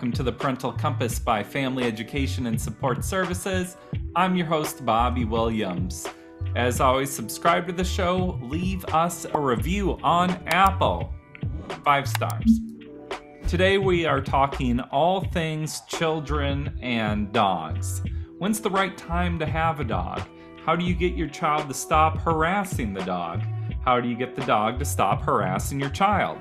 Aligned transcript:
Welcome 0.00 0.12
to 0.12 0.22
the 0.22 0.32
Parental 0.32 0.72
Compass 0.72 1.18
by 1.18 1.42
Family 1.42 1.84
Education 1.84 2.46
and 2.46 2.58
Support 2.58 3.04
Services. 3.04 3.76
I'm 4.16 4.34
your 4.34 4.46
host, 4.46 4.82
Bobby 4.86 5.26
Williams. 5.26 6.06
As 6.56 6.80
always, 6.80 7.10
subscribe 7.10 7.66
to 7.66 7.74
the 7.74 7.84
show, 7.84 8.40
leave 8.40 8.82
us 8.94 9.26
a 9.34 9.38
review 9.38 9.98
on 10.02 10.30
Apple. 10.46 11.12
Five 11.84 12.08
stars. 12.08 12.60
Today 13.46 13.76
we 13.76 14.06
are 14.06 14.22
talking 14.22 14.80
all 14.80 15.20
things 15.20 15.82
children 15.86 16.78
and 16.80 17.30
dogs. 17.30 18.00
When's 18.38 18.62
the 18.62 18.70
right 18.70 18.96
time 18.96 19.38
to 19.38 19.44
have 19.44 19.80
a 19.80 19.84
dog? 19.84 20.22
How 20.64 20.76
do 20.76 20.86
you 20.86 20.94
get 20.94 21.12
your 21.12 21.28
child 21.28 21.68
to 21.68 21.74
stop 21.74 22.16
harassing 22.20 22.94
the 22.94 23.04
dog? 23.04 23.42
How 23.84 24.00
do 24.00 24.08
you 24.08 24.16
get 24.16 24.34
the 24.34 24.46
dog 24.46 24.78
to 24.78 24.86
stop 24.86 25.20
harassing 25.20 25.78
your 25.78 25.90
child? 25.90 26.38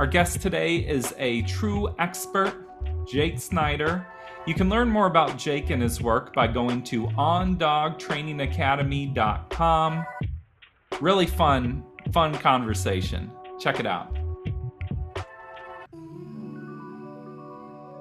Our 0.00 0.06
guest 0.06 0.40
today 0.40 0.76
is 0.76 1.14
a 1.18 1.42
true 1.42 1.94
expert, 1.98 2.66
Jake 3.06 3.38
Schneider. 3.38 4.06
You 4.46 4.54
can 4.54 4.70
learn 4.70 4.88
more 4.88 5.06
about 5.06 5.36
Jake 5.36 5.68
and 5.68 5.82
his 5.82 6.00
work 6.00 6.32
by 6.32 6.46
going 6.46 6.82
to 6.84 7.08
ondogtrainingacademy.com. 7.08 10.06
Really 11.02 11.26
fun, 11.26 11.84
fun 12.12 12.32
conversation. 12.32 13.30
Check 13.60 13.78
it 13.78 13.84
out. 13.84 14.16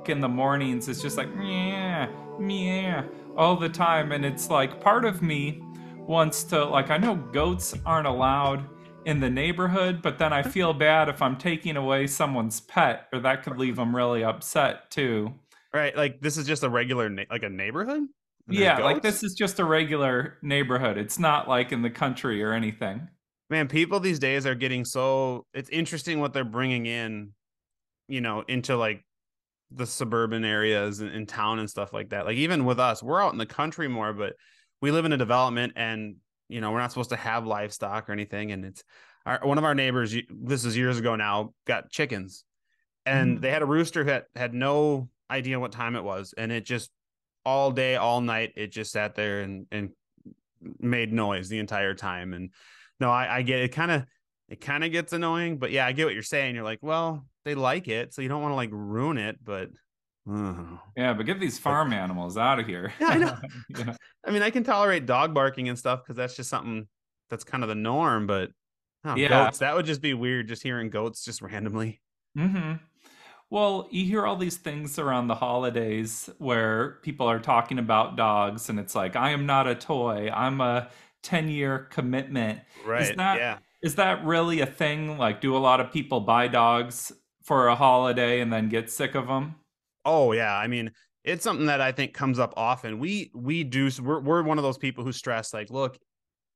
In 0.05 0.21
the 0.21 0.29
mornings, 0.29 0.87
it's 0.87 1.01
just 1.01 1.17
like, 1.17 1.27
yeah, 1.43 2.07
yeah, 2.39 3.03
all 3.35 3.57
the 3.57 3.67
time. 3.67 4.13
And 4.13 4.23
it's 4.23 4.49
like 4.49 4.79
part 4.79 5.03
of 5.03 5.21
me 5.21 5.61
wants 5.97 6.45
to, 6.45 6.63
like, 6.63 6.91
I 6.91 6.97
know 6.97 7.15
goats 7.15 7.75
aren't 7.85 8.07
allowed 8.07 8.63
in 9.05 9.19
the 9.19 9.29
neighborhood, 9.29 10.01
but 10.01 10.17
then 10.17 10.33
I 10.33 10.43
feel 10.43 10.73
bad 10.73 11.09
if 11.09 11.21
I'm 11.21 11.37
taking 11.37 11.77
away 11.77 12.07
someone's 12.07 12.59
pet, 12.59 13.07
or 13.13 13.19
that 13.19 13.43
could 13.43 13.57
leave 13.57 13.75
them 13.75 13.95
really 13.95 14.23
upset 14.23 14.91
too. 14.91 15.33
Right, 15.73 15.95
like 15.95 16.21
this 16.21 16.37
is 16.37 16.45
just 16.45 16.63
a 16.63 16.69
regular 16.69 17.09
na- 17.09 17.23
like 17.29 17.43
a 17.43 17.49
neighborhood. 17.49 18.03
Yeah, 18.47 18.79
like 18.79 19.01
this 19.03 19.23
is 19.23 19.35
just 19.35 19.59
a 19.59 19.65
regular 19.65 20.37
neighborhood. 20.41 20.97
It's 20.97 21.19
not 21.19 21.47
like 21.47 21.71
in 21.71 21.81
the 21.81 21.89
country 21.89 22.43
or 22.43 22.53
anything. 22.53 23.07
Man, 23.49 23.67
people 23.67 23.99
these 23.99 24.19
days 24.19 24.45
are 24.45 24.55
getting 24.55 24.85
so 24.85 25.45
it's 25.53 25.69
interesting 25.69 26.19
what 26.19 26.33
they're 26.33 26.43
bringing 26.43 26.85
in, 26.85 27.31
you 28.07 28.21
know, 28.21 28.43
into 28.47 28.75
like 28.75 29.03
the 29.71 29.85
suburban 29.85 30.43
areas 30.43 30.99
and 30.99 31.11
in 31.11 31.25
town 31.25 31.59
and 31.59 31.69
stuff 31.69 31.93
like 31.93 32.09
that. 32.09 32.25
Like 32.25 32.37
even 32.37 32.65
with 32.65 32.79
us, 32.79 33.03
we're 33.03 33.23
out 33.23 33.33
in 33.33 33.37
the 33.37 33.45
country 33.45 33.87
more, 33.87 34.13
but 34.13 34.33
we 34.81 34.91
live 34.91 35.05
in 35.05 35.13
a 35.13 35.17
development 35.17 35.73
and 35.75 36.15
you 36.49 36.59
know 36.59 36.71
we're 36.71 36.79
not 36.79 36.91
supposed 36.91 37.11
to 37.11 37.15
have 37.15 37.45
livestock 37.45 38.09
or 38.09 38.13
anything 38.13 38.51
and 38.51 38.65
it's 38.65 38.83
our, 39.25 39.39
one 39.43 39.57
of 39.57 39.63
our 39.63 39.75
neighbors 39.75 40.15
this 40.29 40.65
is 40.65 40.75
years 40.75 40.97
ago 40.97 41.15
now 41.15 41.53
got 41.65 41.89
chickens. 41.89 42.43
And 43.05 43.35
mm-hmm. 43.35 43.41
they 43.41 43.51
had 43.51 43.61
a 43.61 43.67
rooster 43.67 44.03
that 44.05 44.25
had 44.35 44.53
no 44.53 45.09
idea 45.29 45.59
what 45.59 45.71
time 45.71 45.95
it 45.95 46.03
was 46.03 46.33
and 46.35 46.51
it 46.51 46.65
just 46.65 46.89
all 47.45 47.71
day 47.71 47.95
all 47.95 48.19
night 48.19 48.51
it 48.55 48.71
just 48.71 48.91
sat 48.91 49.13
there 49.13 49.41
and 49.41 49.67
and 49.71 49.91
made 50.79 51.13
noise 51.13 51.49
the 51.49 51.59
entire 51.59 51.93
time. 51.93 52.33
And 52.33 52.51
no 52.99 53.09
i, 53.11 53.37
I 53.37 53.41
get 53.43 53.59
it 53.61 53.69
kind 53.69 53.91
of 53.91 54.05
it 54.47 54.59
kind 54.59 54.83
of 54.83 54.91
gets 54.91 55.13
annoying 55.13 55.59
but 55.59 55.69
yeah 55.69 55.85
i 55.85 55.91
get 55.91 56.05
what 56.05 56.13
you're 56.13 56.23
saying. 56.23 56.55
You're 56.55 56.63
like 56.63 56.79
well 56.81 57.25
they 57.45 57.55
like 57.55 57.87
it 57.87 58.13
so 58.13 58.21
you 58.21 58.29
don't 58.29 58.41
want 58.41 58.51
to 58.51 58.57
like 58.57 58.71
ruin 58.71 59.17
it 59.17 59.37
but 59.43 59.69
yeah, 60.95 61.13
but 61.13 61.25
get 61.25 61.39
these 61.39 61.57
farm 61.57 61.93
animals 61.93 62.37
out 62.37 62.59
of 62.59 62.67
here. 62.67 62.93
yeah, 62.99 63.07
I 63.07 63.17
know. 63.17 63.37
yeah. 63.77 63.95
I 64.25 64.31
mean, 64.31 64.43
I 64.43 64.49
can 64.49 64.63
tolerate 64.63 65.05
dog 65.05 65.33
barking 65.33 65.69
and 65.69 65.77
stuff 65.77 66.03
because 66.03 66.17
that's 66.17 66.35
just 66.35 66.49
something 66.49 66.87
that's 67.29 67.43
kind 67.43 67.63
of 67.63 67.69
the 67.69 67.75
norm. 67.75 68.27
But 68.27 68.51
oh, 69.05 69.15
yeah, 69.15 69.45
goats, 69.45 69.59
that 69.59 69.75
would 69.75 69.85
just 69.85 70.01
be 70.01 70.13
weird. 70.13 70.47
Just 70.47 70.63
hearing 70.63 70.89
goats 70.89 71.23
just 71.23 71.41
randomly. 71.41 72.01
Hmm. 72.35 72.73
Well, 73.49 73.87
you 73.89 74.05
hear 74.05 74.27
all 74.27 74.35
these 74.35 74.57
things 74.57 74.99
around 74.99 75.27
the 75.27 75.35
holidays 75.35 76.29
where 76.37 76.99
people 77.01 77.27
are 77.27 77.39
talking 77.39 77.79
about 77.79 78.15
dogs, 78.15 78.69
and 78.69 78.79
it's 78.79 78.93
like, 78.93 79.15
I 79.15 79.31
am 79.31 79.47
not 79.47 79.67
a 79.67 79.73
toy. 79.73 80.29
I'm 80.31 80.61
a 80.61 80.89
ten-year 81.23 81.87
commitment. 81.89 82.59
Right. 82.85 83.01
Is 83.01 83.15
that, 83.15 83.37
yeah. 83.37 83.57
Is 83.81 83.95
that 83.95 84.23
really 84.23 84.59
a 84.59 84.67
thing? 84.67 85.17
Like, 85.17 85.41
do 85.41 85.55
a 85.55 85.57
lot 85.57 85.79
of 85.79 85.91
people 85.91 86.19
buy 86.19 86.47
dogs 86.47 87.11
for 87.43 87.67
a 87.67 87.75
holiday 87.75 88.41
and 88.41 88.53
then 88.53 88.69
get 88.69 88.91
sick 88.91 89.15
of 89.15 89.25
them? 89.27 89.55
Oh 90.11 90.31
yeah, 90.31 90.57
I 90.57 90.65
mean, 90.65 90.89
it's 91.23 91.43
something 91.43 91.67
that 91.67 91.81
I 91.81 91.91
think 91.91 92.15
comes 92.15 92.39
up 92.39 92.55
often. 92.57 92.97
We 92.97 93.29
we 93.35 93.63
do 93.63 93.91
we're 94.01 94.19
we're 94.19 94.41
one 94.41 94.57
of 94.57 94.63
those 94.63 94.79
people 94.79 95.03
who 95.03 95.11
stress 95.11 95.53
like, 95.53 95.69
look, 95.69 95.99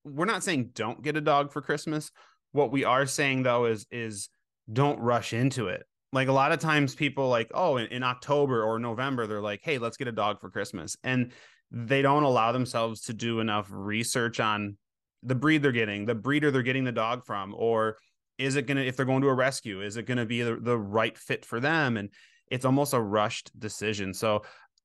we're 0.04 0.26
not 0.26 0.44
saying 0.44 0.72
don't 0.74 1.04
get 1.04 1.18
a 1.18 1.22
dog 1.22 1.52
for 1.52 1.62
Christmas. 1.62 2.10
What 2.52 2.72
we 2.72 2.84
are 2.84 3.06
saying 3.06 3.44
though 3.44 3.66
is 3.66 3.86
is 3.92 4.30
don't 4.72 5.00
rush 5.00 5.34
into 5.34 5.68
it. 5.68 5.84
Like 6.12 6.30
a 6.30 6.34
lot 6.34 6.52
of 6.52 6.60
times 6.60 6.96
people 6.96 7.30
like, 7.30 7.52
oh, 7.54 7.78
in, 7.78 7.86
in 7.88 8.02
October 8.02 8.64
or 8.64 8.80
November, 8.80 9.28
they're 9.28 9.40
like, 9.40 9.62
hey, 9.62 9.78
let's 9.78 9.98
get 9.98 10.08
a 10.08 10.12
dog 10.12 10.42
for 10.42 10.50
Christmas. 10.50 10.98
And 11.04 11.32
they 11.70 12.02
don't 12.02 12.24
allow 12.24 12.52
themselves 12.52 13.02
to 13.02 13.14
do 13.14 13.40
enough 13.40 13.68
research 13.70 14.40
on 14.40 14.78
the 15.22 15.36
breed 15.36 15.62
they're 15.62 15.72
getting, 15.72 16.06
the 16.08 16.16
breeder 16.16 16.50
they're 16.50 16.64
getting 16.64 16.86
the 16.86 16.92
dog 16.92 17.26
from, 17.26 17.54
or 17.56 17.98
is 18.40 18.56
it 18.56 18.66
going 18.66 18.78
to, 18.78 18.86
if 18.86 18.96
they're 18.96 19.06
going 19.06 19.22
to 19.22 19.28
a 19.28 19.34
rescue, 19.34 19.82
is 19.82 19.98
it 19.98 20.08
going 20.08 20.18
to 20.18 20.26
be 20.26 20.42
the, 20.42 20.56
the 20.56 20.78
right 20.78 21.18
fit 21.18 21.46
for 21.46 21.60
them? 21.60 21.98
And 21.98 22.10
it's 22.50 22.66
almost 22.66 22.94
a 22.94 23.02
rushed 23.02 23.58
decision. 23.58 24.14
So 24.14 24.44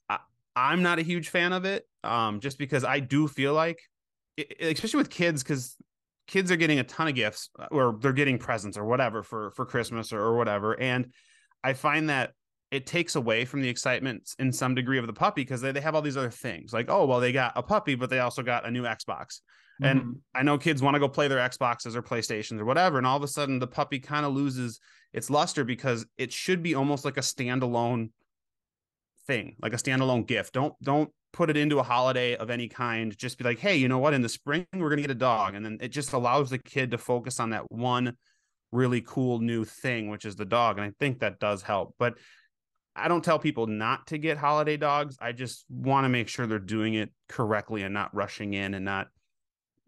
I, 0.09 0.73
am 0.73 0.83
not 0.83 0.99
a 0.99 1.03
huge 1.03 1.29
fan 1.29 1.53
of 1.53 1.65
it, 1.65 1.85
um, 2.05 2.41
just 2.41 2.59
because 2.59 2.85
I 2.85 3.01
do 3.01 3.29
feel 3.29 3.55
like, 3.55 3.81
especially 4.61 4.99
with 4.99 5.11
kids, 5.11 5.43
because 5.43 5.77
kids 6.27 6.51
are 6.51 6.57
getting 6.57 6.79
a 6.79 6.85
ton 6.85 7.09
of 7.09 7.15
gifts 7.15 7.51
uh, 7.59 7.67
or 7.71 7.97
they're 8.01 8.13
getting 8.13 8.39
presents 8.39 8.77
or 8.77 8.85
whatever 8.85 9.23
for 9.23 9.51
for 9.53 9.65
Christmas 9.65 10.13
or, 10.13 10.21
or 10.21 10.37
whatever, 10.37 10.79
and 10.79 11.13
I 11.65 11.73
find 11.73 12.09
that 12.11 12.33
it 12.71 12.87
takes 12.87 13.17
away 13.17 13.45
from 13.45 13.63
the 13.63 13.69
excitement 13.69 14.35
in 14.39 14.53
some 14.53 14.75
degree 14.75 14.99
of 14.99 15.07
the 15.07 15.13
puppy 15.13 15.43
because 15.43 15.61
they, 15.61 15.73
they 15.73 15.81
have 15.81 15.95
all 15.95 16.03
these 16.03 16.17
other 16.17 16.31
things 16.31 16.73
like 16.73 16.91
oh 16.91 17.07
well 17.07 17.21
they 17.21 17.33
got 17.33 17.53
a 17.57 17.63
puppy 17.63 17.95
but 17.95 18.11
they 18.11 18.19
also 18.19 18.43
got 18.43 18.67
a 18.67 18.71
new 18.71 18.83
xbox 18.83 19.41
and 19.83 20.01
mm-hmm. 20.01 20.13
i 20.35 20.43
know 20.43 20.59
kids 20.59 20.83
want 20.83 20.95
to 20.95 21.01
go 21.01 21.09
play 21.09 21.29
their 21.29 21.49
xboxes 21.49 21.97
or 21.97 22.03
playstations 22.03 22.61
or 22.61 22.65
whatever 22.65 22.99
and 22.99 23.07
all 23.07 23.17
of 23.17 23.23
a 23.23 23.29
sudden 23.29 23.59
the 23.59 23.67
puppy 23.67 23.99
kind 23.99 24.27
of 24.27 24.35
loses 24.35 24.81
its 25.13 25.31
luster 25.31 25.65
because 25.65 26.07
it 26.17 26.33
should 26.33 26.63
be 26.63 26.75
almost 26.75 27.05
like 27.05 27.17
a 27.17 27.21
standalone 27.21 28.11
thing, 29.27 29.57
like 29.61 29.73
a 29.73 29.77
standalone 29.77 30.27
gift. 30.27 30.55
Don't 30.55 30.75
don't 30.83 31.11
put 31.33 31.51
it 31.51 31.57
into 31.57 31.79
a 31.79 31.83
holiday 31.83 32.37
of 32.37 32.51
any 32.51 32.69
kind. 32.69 33.17
Just 33.17 33.39
be 33.39 33.45
like, 33.45 33.59
hey, 33.59 33.77
you 33.77 33.89
know 33.89 33.99
what? 33.99 34.15
In 34.15 34.23
the 34.23 34.29
spring, 34.29 34.67
we're 34.75 34.91
gonna 34.91 35.03
get 35.03 35.11
a 35.11 35.15
dog, 35.15 35.55
and 35.55 35.65
then 35.65 35.79
it 35.81 35.89
just 35.89 36.13
allows 36.13 36.51
the 36.51 36.59
kid 36.59 36.91
to 36.91 36.99
focus 36.99 37.41
on 37.41 37.51
that 37.51 37.71
one 37.71 38.17
really 38.73 39.01
cool 39.01 39.39
new 39.39 39.65
thing, 39.65 40.11
which 40.11 40.25
is 40.25 40.37
the 40.37 40.45
dog. 40.45 40.79
And 40.79 40.87
I 40.87 40.93
think 40.99 41.21
that 41.21 41.39
does 41.39 41.63
help. 41.63 41.95
But 41.99 42.15
I 42.95 43.09
don't 43.09 43.25
tell 43.25 43.39
people 43.39 43.67
not 43.67 44.09
to 44.09 44.19
get 44.19 44.37
holiday 44.37 44.77
dogs. 44.77 45.17
I 45.21 45.33
just 45.33 45.65
want 45.71 46.05
to 46.05 46.09
make 46.09 46.29
sure 46.29 46.47
they're 46.47 46.59
doing 46.59 46.95
it 46.95 47.11
correctly 47.29 47.83
and 47.83 47.95
not 47.95 48.15
rushing 48.15 48.55
in 48.55 48.75
and 48.75 48.85
not 48.85 49.09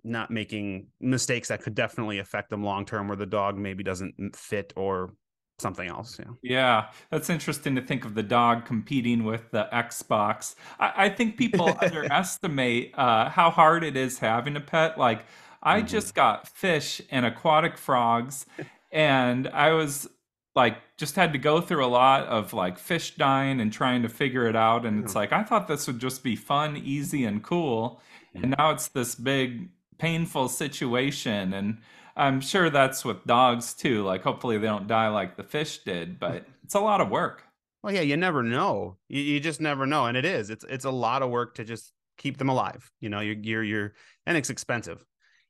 not 0.04 0.30
making 0.30 0.86
mistakes 1.00 1.48
that 1.48 1.62
could 1.62 1.74
definitely 1.74 2.18
affect 2.18 2.50
them 2.50 2.64
long 2.64 2.84
term 2.84 3.08
where 3.08 3.16
the 3.16 3.26
dog 3.26 3.56
maybe 3.58 3.82
doesn't 3.82 4.14
fit 4.34 4.72
or 4.76 5.14
something 5.58 5.88
else 5.88 6.18
yeah. 6.18 6.32
Yeah 6.42 6.86
that's 7.10 7.28
interesting 7.28 7.74
to 7.76 7.82
think 7.82 8.04
of 8.04 8.14
the 8.14 8.22
dog 8.22 8.64
competing 8.64 9.24
with 9.24 9.50
the 9.50 9.68
xbox. 9.72 10.54
I, 10.78 10.92
I 10.96 11.08
think 11.10 11.36
people 11.36 11.76
underestimate 11.82 12.94
uh, 12.96 13.28
how 13.28 13.50
hard 13.50 13.84
it 13.84 13.96
is 13.96 14.18
having 14.18 14.56
a 14.56 14.60
pet. 14.60 14.98
Like 14.98 15.24
i 15.62 15.78
mm-hmm. 15.78 15.86
just 15.86 16.14
got 16.14 16.48
fish 16.48 17.00
and 17.10 17.26
aquatic 17.26 17.76
frogs 17.76 18.46
and 18.90 19.48
i 19.48 19.72
was 19.72 20.08
like 20.54 20.78
just 20.96 21.16
had 21.16 21.32
to 21.32 21.38
go 21.38 21.60
through 21.60 21.84
a 21.84 21.88
lot 21.88 22.26
of 22.26 22.52
like 22.52 22.78
fish 22.78 23.14
dying 23.16 23.60
and 23.60 23.72
trying 23.72 24.02
to 24.02 24.08
figure 24.08 24.46
it 24.46 24.56
out 24.56 24.84
and 24.84 25.04
it's 25.04 25.14
like 25.14 25.32
i 25.32 25.42
thought 25.42 25.68
this 25.68 25.86
would 25.86 25.98
just 25.98 26.22
be 26.22 26.34
fun 26.34 26.76
easy 26.76 27.24
and 27.24 27.42
cool 27.42 28.00
and 28.34 28.54
now 28.58 28.70
it's 28.70 28.88
this 28.88 29.14
big 29.14 29.68
painful 30.00 30.48
situation 30.48 31.52
and 31.52 31.78
i'm 32.16 32.40
sure 32.40 32.70
that's 32.70 33.04
with 33.04 33.24
dogs 33.26 33.74
too. 33.74 34.02
Like 34.02 34.22
hopefully 34.22 34.58
they 34.58 34.66
don't 34.66 34.86
die 34.86 35.08
like 35.08 35.36
the 35.36 35.44
fish 35.44 35.78
did 35.84 36.18
but 36.18 36.46
it's 36.64 36.74
a 36.74 36.80
lot 36.80 37.00
of 37.00 37.08
work. 37.10 37.44
Well 37.82 37.94
yeah 37.94 38.00
you 38.00 38.16
never 38.16 38.42
know. 38.42 38.96
You, 39.08 39.20
you 39.20 39.40
just 39.40 39.60
never 39.60 39.86
know 39.86 40.06
and 40.06 40.16
it 40.16 40.24
is. 40.24 40.50
It's 40.50 40.64
it's 40.68 40.84
a 40.84 40.90
lot 40.90 41.22
of 41.22 41.30
work 41.30 41.54
to 41.56 41.64
just 41.64 41.92
keep 42.18 42.36
them 42.38 42.48
alive. 42.48 42.90
You 43.00 43.08
know 43.10 43.20
you're 43.20 43.36
you're, 43.36 43.62
you're 43.62 43.94
and 44.26 44.36
it's 44.36 44.50
expensive. 44.50 45.04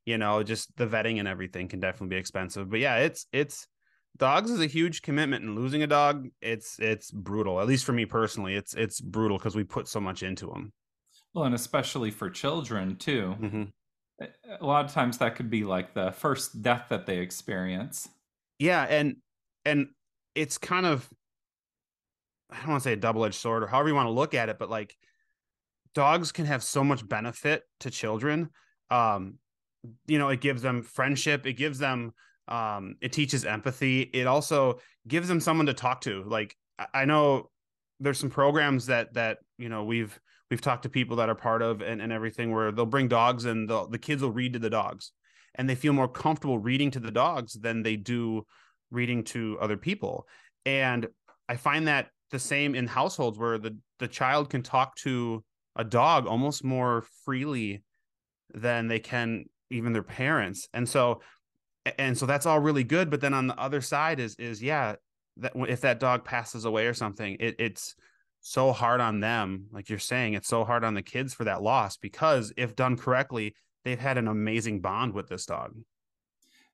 You 0.05 0.17
know 0.17 0.43
just 0.43 0.75
the 0.77 0.87
vetting 0.87 1.19
and 1.19 1.27
everything 1.27 1.67
can 1.67 1.79
definitely 1.79 2.15
be 2.15 2.19
expensive 2.19 2.69
but 2.69 2.79
yeah 2.79 2.97
it's 2.97 3.25
it's 3.31 3.67
dogs 4.17 4.51
is 4.51 4.59
a 4.59 4.67
huge 4.67 5.01
commitment 5.01 5.43
and 5.45 5.55
losing 5.55 5.83
a 5.83 5.87
dog 5.87 6.27
it's 6.41 6.77
it's 6.79 7.09
brutal 7.11 7.59
at 7.61 7.67
least 7.67 7.85
for 7.85 7.93
me 7.93 8.05
personally. 8.05 8.55
It's 8.55 8.73
it's 8.73 8.99
brutal 9.01 9.37
because 9.37 9.55
we 9.55 9.63
put 9.63 9.87
so 9.87 9.99
much 9.99 10.21
into 10.23 10.47
them 10.47 10.73
Well, 11.33 11.45
and 11.45 11.55
especially 11.55 12.11
for 12.11 12.29
children 12.29 12.95
too. 12.97 13.35
Mm-hmm. 13.41 13.63
A 14.59 14.65
lot 14.65 14.85
of 14.85 14.91
times 14.91 15.17
that 15.17 15.35
could 15.35 15.49
be 15.49 15.63
like 15.63 15.93
the 15.93 16.11
first 16.11 16.61
death 16.61 16.85
that 16.89 17.05
they 17.05 17.19
experience. 17.19 18.07
Yeah, 18.59 18.83
and 18.83 19.17
and 19.65 19.87
it's 20.35 20.57
kind 20.57 20.85
of 20.85 21.09
I 22.49 22.57
don't 22.59 22.69
want 22.69 22.83
to 22.83 22.89
say 22.89 22.93
a 22.93 22.97
double-edged 22.97 23.35
sword 23.35 23.63
or 23.63 23.67
however 23.67 23.89
you 23.89 23.95
want 23.95 24.07
to 24.07 24.11
look 24.11 24.33
at 24.33 24.49
it, 24.49 24.59
but 24.59 24.69
like 24.69 24.95
dogs 25.95 26.31
can 26.31 26.45
have 26.45 26.63
so 26.63 26.83
much 26.83 27.07
benefit 27.07 27.63
to 27.79 27.89
children. 27.89 28.49
Um, 28.89 29.39
you 30.05 30.19
know, 30.19 30.29
it 30.29 30.41
gives 30.41 30.61
them 30.61 30.83
friendship, 30.83 31.45
it 31.45 31.53
gives 31.53 31.79
them 31.79 32.13
um, 32.47 32.97
it 33.01 33.13
teaches 33.13 33.45
empathy. 33.45 34.01
It 34.01 34.27
also 34.27 34.79
gives 35.07 35.27
them 35.27 35.39
someone 35.39 35.67
to 35.67 35.73
talk 35.73 36.01
to. 36.01 36.23
Like 36.23 36.55
I 36.93 37.05
know 37.05 37.49
there's 37.99 38.19
some 38.19 38.29
programs 38.29 38.87
that 38.87 39.13
that 39.13 39.39
you 39.57 39.69
know 39.69 39.85
we've 39.85 40.19
we've 40.51 40.61
talked 40.61 40.83
to 40.83 40.89
people 40.89 41.15
that 41.15 41.29
are 41.29 41.35
part 41.35 41.61
of 41.61 41.81
and, 41.81 42.01
and 42.01 42.11
everything 42.11 42.53
where 42.53 42.71
they'll 42.71 42.85
bring 42.85 43.07
dogs 43.07 43.45
and 43.45 43.67
the 43.67 43.97
kids 43.99 44.21
will 44.21 44.31
read 44.31 44.53
to 44.53 44.59
the 44.59 44.69
dogs 44.69 45.13
and 45.55 45.67
they 45.67 45.75
feel 45.75 45.93
more 45.93 46.09
comfortable 46.09 46.59
reading 46.59 46.91
to 46.91 46.99
the 46.99 47.09
dogs 47.09 47.53
than 47.53 47.81
they 47.81 47.95
do 47.95 48.45
reading 48.91 49.23
to 49.23 49.57
other 49.61 49.77
people. 49.77 50.27
And 50.65 51.07
I 51.47 51.55
find 51.55 51.87
that 51.87 52.09
the 52.31 52.39
same 52.39 52.75
in 52.75 52.85
households 52.85 53.39
where 53.39 53.57
the 53.57 53.77
the 53.99 54.07
child 54.07 54.49
can 54.49 54.61
talk 54.61 54.95
to 54.95 55.43
a 55.75 55.83
dog 55.83 56.27
almost 56.27 56.63
more 56.63 57.05
freely 57.23 57.83
than 58.53 58.87
they 58.87 58.99
can 58.99 59.45
even 59.69 59.93
their 59.93 60.03
parents. 60.03 60.67
And 60.73 60.87
so 60.87 61.21
and 61.97 62.17
so 62.17 62.25
that's 62.25 62.45
all 62.45 62.59
really 62.59 62.83
good 62.83 63.09
but 63.09 63.21
then 63.21 63.33
on 63.33 63.47
the 63.47 63.59
other 63.59 63.81
side 63.81 64.19
is 64.19 64.35
is 64.35 64.61
yeah 64.61 64.93
that 65.37 65.53
if 65.55 65.81
that 65.81 65.99
dog 65.99 66.23
passes 66.23 66.65
away 66.65 66.85
or 66.85 66.93
something 66.93 67.37
it, 67.39 67.55
it's 67.57 67.95
so 68.41 68.71
hard 68.71 68.99
on 68.99 69.19
them 69.19 69.67
like 69.71 69.87
you're 69.87 69.99
saying 69.99 70.33
it's 70.33 70.47
so 70.47 70.65
hard 70.65 70.83
on 70.83 70.95
the 70.95 71.01
kids 71.01 71.33
for 71.33 71.43
that 71.43 71.61
loss 71.61 71.95
because 71.95 72.51
if 72.57 72.75
done 72.75 72.97
correctly 72.97 73.55
they've 73.85 73.99
had 73.99 74.17
an 74.17 74.27
amazing 74.27 74.81
bond 74.81 75.13
with 75.13 75.29
this 75.29 75.45
dog 75.45 75.75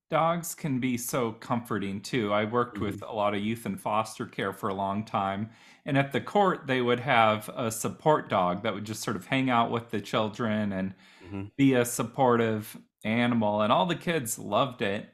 dogs 0.09 0.55
can 0.55 0.79
be 0.79 0.97
so 0.97 1.33
comforting 1.33 1.99
too 1.99 2.31
i 2.31 2.45
worked 2.45 2.75
mm-hmm. 2.75 2.85
with 2.85 3.03
a 3.03 3.11
lot 3.11 3.33
of 3.33 3.41
youth 3.41 3.65
in 3.65 3.75
foster 3.75 4.25
care 4.25 4.53
for 4.53 4.69
a 4.69 4.73
long 4.73 5.03
time 5.03 5.49
and 5.85 5.97
at 5.97 6.13
the 6.13 6.21
court 6.21 6.65
they 6.67 6.81
would 6.81 7.01
have 7.01 7.49
a 7.55 7.69
support 7.69 8.29
dog 8.29 8.63
that 8.63 8.73
would 8.73 8.85
just 8.85 9.03
sort 9.03 9.17
of 9.17 9.25
hang 9.25 9.49
out 9.49 9.69
with 9.69 9.91
the 9.91 9.99
children 9.99 10.71
and 10.71 10.93
mm-hmm. 11.25 11.43
be 11.57 11.73
a 11.73 11.83
supportive 11.83 12.77
animal 13.03 13.61
and 13.61 13.73
all 13.73 13.85
the 13.85 13.95
kids 13.95 14.39
loved 14.39 14.81
it 14.81 15.09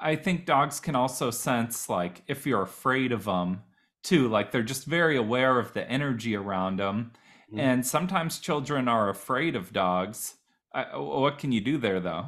i 0.00 0.16
think 0.16 0.46
dogs 0.46 0.80
can 0.80 0.96
also 0.96 1.30
sense 1.30 1.90
like 1.90 2.22
if 2.26 2.46
you're 2.46 2.62
afraid 2.62 3.12
of 3.12 3.24
them 3.24 3.60
too 4.04 4.28
like 4.28 4.52
they're 4.52 4.62
just 4.62 4.84
very 4.84 5.16
aware 5.16 5.58
of 5.58 5.72
the 5.72 5.88
energy 5.90 6.36
around 6.36 6.78
them 6.78 7.12
mm-hmm. 7.50 7.58
and 7.58 7.86
sometimes 7.86 8.38
children 8.38 8.86
are 8.88 9.08
afraid 9.08 9.56
of 9.56 9.72
dogs. 9.72 10.34
I, 10.72 10.96
what 10.96 11.38
can 11.38 11.52
you 11.52 11.60
do 11.60 11.78
there 11.78 12.00
though? 12.00 12.26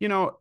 You 0.00 0.08
know 0.08 0.38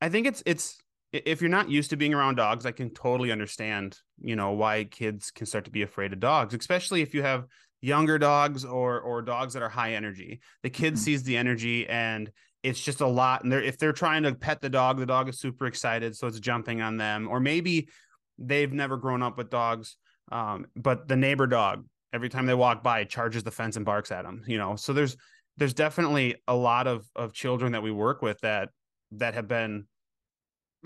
i 0.00 0.08
think 0.08 0.26
it's 0.26 0.42
it's 0.44 0.76
if 1.12 1.40
you're 1.40 1.48
not 1.48 1.70
used 1.70 1.88
to 1.90 1.96
being 1.96 2.12
around 2.12 2.34
dogs 2.34 2.66
i 2.66 2.72
can 2.72 2.90
totally 2.90 3.30
understand 3.30 3.96
you 4.20 4.36
know 4.36 4.50
why 4.50 4.84
kids 4.84 5.30
can 5.30 5.46
start 5.46 5.64
to 5.64 5.70
be 5.70 5.82
afraid 5.82 6.12
of 6.12 6.20
dogs 6.20 6.52
especially 6.52 7.00
if 7.00 7.14
you 7.14 7.22
have 7.22 7.46
younger 7.84 8.18
dogs 8.18 8.64
or 8.64 8.98
or 9.00 9.20
dogs 9.20 9.52
that 9.52 9.62
are 9.62 9.68
high 9.68 9.92
energy. 9.92 10.40
The 10.62 10.70
kid 10.70 10.94
mm-hmm. 10.94 11.02
sees 11.02 11.22
the 11.22 11.36
energy 11.36 11.86
and 11.86 12.30
it's 12.62 12.82
just 12.82 13.02
a 13.02 13.06
lot 13.06 13.42
and 13.42 13.52
they're 13.52 13.62
if 13.62 13.76
they're 13.76 13.92
trying 13.92 14.22
to 14.22 14.34
pet 14.34 14.62
the 14.62 14.70
dog 14.70 14.98
the 14.98 15.04
dog 15.04 15.28
is 15.28 15.38
super 15.38 15.66
excited 15.66 16.16
so 16.16 16.26
it's 16.26 16.40
jumping 16.40 16.80
on 16.80 16.96
them. 16.96 17.28
Or 17.30 17.40
maybe 17.40 17.90
they've 18.38 18.72
never 18.72 18.96
grown 18.96 19.22
up 19.22 19.36
with 19.38 19.50
dogs 19.50 19.96
um, 20.32 20.66
but 20.76 21.08
the 21.08 21.16
neighbor 21.16 21.46
dog 21.46 21.84
every 22.12 22.28
time 22.28 22.46
they 22.46 22.54
walk 22.54 22.82
by 22.82 23.04
charges 23.04 23.42
the 23.42 23.50
fence 23.50 23.76
and 23.76 23.84
barks 23.84 24.10
at 24.12 24.24
them 24.24 24.42
you 24.46 24.58
know? 24.58 24.76
So 24.76 24.92
there's 24.92 25.16
there's 25.56 25.74
definitely 25.74 26.36
a 26.48 26.54
lot 26.54 26.86
of 26.86 27.08
of 27.14 27.32
children 27.32 27.72
that 27.72 27.82
we 27.82 27.90
work 27.90 28.22
with 28.22 28.40
that 28.40 28.70
that 29.12 29.34
have 29.34 29.48
been 29.48 29.86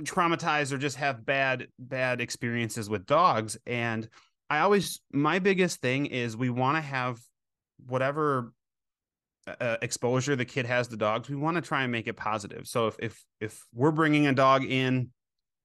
traumatized 0.02 0.72
or 0.72 0.78
just 0.78 0.96
have 0.96 1.24
bad 1.24 1.68
bad 1.78 2.20
experiences 2.20 2.88
with 2.88 3.06
dogs. 3.06 3.56
And 3.66 4.08
i 4.50 4.60
always 4.60 5.00
my 5.12 5.38
biggest 5.38 5.80
thing 5.80 6.06
is 6.06 6.36
we 6.36 6.50
want 6.50 6.76
to 6.76 6.80
have 6.80 7.18
whatever 7.86 8.52
uh, 9.60 9.76
exposure 9.82 10.36
the 10.36 10.44
kid 10.44 10.66
has 10.66 10.88
to 10.88 10.96
dogs 10.96 11.28
we 11.28 11.36
want 11.36 11.56
to 11.56 11.62
try 11.62 11.82
and 11.82 11.92
make 11.92 12.06
it 12.06 12.16
positive. 12.16 12.66
So 12.66 12.88
if 12.88 12.96
if 12.98 13.24
if 13.40 13.66
we're 13.74 13.90
bringing 13.90 14.26
a 14.26 14.32
dog 14.32 14.64
in 14.64 15.10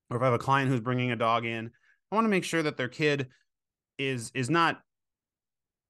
or 0.10 0.18
if 0.18 0.24
i 0.24 0.26
have 0.26 0.34
a 0.34 0.40
client 0.40 0.70
who's 0.70 0.82
bringing 0.82 1.12
a 1.12 1.16
dog 1.16 1.46
in 1.46 1.72
i 2.12 2.16
want 2.16 2.26
to 2.26 2.30
make 2.30 2.44
sure 2.44 2.64
that 2.64 2.78
their 2.78 2.90
kid 2.90 3.28
is 3.98 4.32
is 4.34 4.50
not 4.50 4.82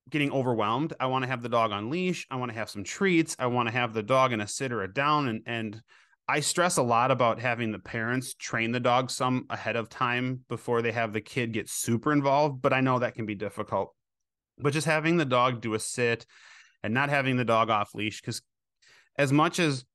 getting 0.10 0.32
overwhelmed. 0.32 0.94
I 1.00 1.06
want 1.06 1.24
to 1.24 1.30
have 1.30 1.42
the 1.42 1.50
dog 1.50 1.72
on 1.72 1.90
leash 1.90 2.28
i 2.30 2.36
want 2.36 2.52
to 2.52 2.58
have 2.58 2.70
some 2.70 2.84
treats. 2.84 3.36
I 3.40 3.48
want 3.48 3.68
to 3.68 3.74
have 3.74 3.94
the 3.94 4.04
dog 4.04 4.34
in 4.34 4.42
a 4.42 4.48
sit 4.48 4.72
or 4.72 4.84
a 4.84 4.94
down. 4.94 5.28
And 5.28 5.42
and 5.46 5.82
i 6.28 6.40
stress 6.40 6.78
a 6.78 6.84
lot 6.84 7.12
about 7.12 7.40
having 7.40 7.72
the 7.72 7.80
parents 7.80 8.34
train 8.36 8.72
the 8.72 8.80
dog 8.80 9.12
some 9.12 9.46
ahead 9.50 9.76
of 9.76 9.90
time 9.90 10.42
before 10.48 10.82
they 10.82 10.92
have 10.92 11.12
the 11.12 11.22
kid 11.22 11.52
get 11.52 11.70
super 11.70 12.14
involved 12.14 12.62
but 12.62 12.72
i 12.72 12.80
know 12.80 13.00
that 13.00 13.16
can 13.16 13.26
be 13.26 13.36
difficult. 13.36 13.94
But 14.58 14.74
just 14.74 14.88
having 14.88 15.18
the 15.18 15.26
dog 15.26 15.62
do 15.62 15.74
a 15.74 15.80
sit 15.80 16.26
and 16.84 16.94
not 16.94 17.10
having 17.10 17.38
the 17.38 17.46
dog 17.46 17.70
off 17.70 17.96
leash 17.96 18.22
because 18.22 18.42
as 19.18 19.32
much 19.32 19.60
as 19.60 19.86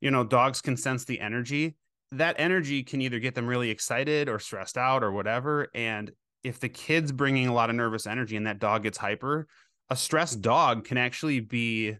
you 0.00 0.10
know 0.10 0.24
dogs 0.24 0.60
can 0.60 0.76
sense 0.76 1.04
the 1.04 1.20
energy 1.20 1.76
that 2.12 2.36
energy 2.38 2.82
can 2.82 3.00
either 3.00 3.18
get 3.18 3.34
them 3.34 3.46
really 3.46 3.70
excited 3.70 4.28
or 4.28 4.38
stressed 4.38 4.78
out 4.78 5.02
or 5.02 5.12
whatever 5.12 5.68
and 5.74 6.10
if 6.44 6.60
the 6.60 6.68
kid's 6.68 7.12
bringing 7.12 7.48
a 7.48 7.52
lot 7.52 7.68
of 7.68 7.76
nervous 7.76 8.06
energy 8.06 8.36
and 8.36 8.46
that 8.46 8.58
dog 8.58 8.82
gets 8.82 8.98
hyper 8.98 9.46
a 9.90 9.96
stressed 9.96 10.40
dog 10.40 10.84
can 10.84 10.98
actually 10.98 11.40
be 11.40 11.96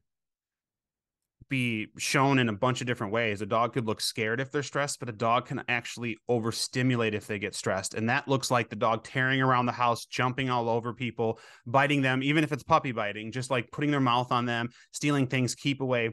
be 1.49 1.89
shown 1.97 2.39
in 2.39 2.49
a 2.49 2.53
bunch 2.53 2.81
of 2.81 2.87
different 2.87 3.13
ways. 3.13 3.41
A 3.41 3.47
dog 3.47 3.73
could 3.73 3.87
look 3.87 4.01
scared 4.01 4.41
if 4.41 4.51
they're 4.51 4.63
stressed, 4.63 5.01
but 5.01 5.09
a 5.09 5.13
dog 5.13 5.47
can 5.47 5.63
actually 5.69 6.19
overstimulate 6.29 7.15
if 7.15 7.27
they 7.27 7.39
get 7.39 7.55
stressed. 7.55 7.95
And 7.95 8.09
that 8.09 8.29
looks 8.29 8.51
like 8.51 8.69
the 8.69 8.77
dog 8.77 9.05
tearing 9.05 9.41
around 9.41 9.67
the 9.67 9.73
house, 9.73 10.05
jumping 10.05 10.51
all 10.51 10.69
over 10.69 10.93
people, 10.93 11.39
biting 11.67 12.03
them, 12.03 12.23
even 12.23 12.45
if 12.45 12.53
it's 12.53 12.63
puppy 12.63 12.93
biting, 12.93 13.33
just 13.33 13.51
like 13.51 13.71
putting 13.73 13.91
their 13.91 14.01
mouth 14.01 14.31
on 14.33 14.45
them, 14.45 14.69
stealing 14.93 15.27
things, 15.27 15.55
keep 15.55 15.81
away. 15.81 16.11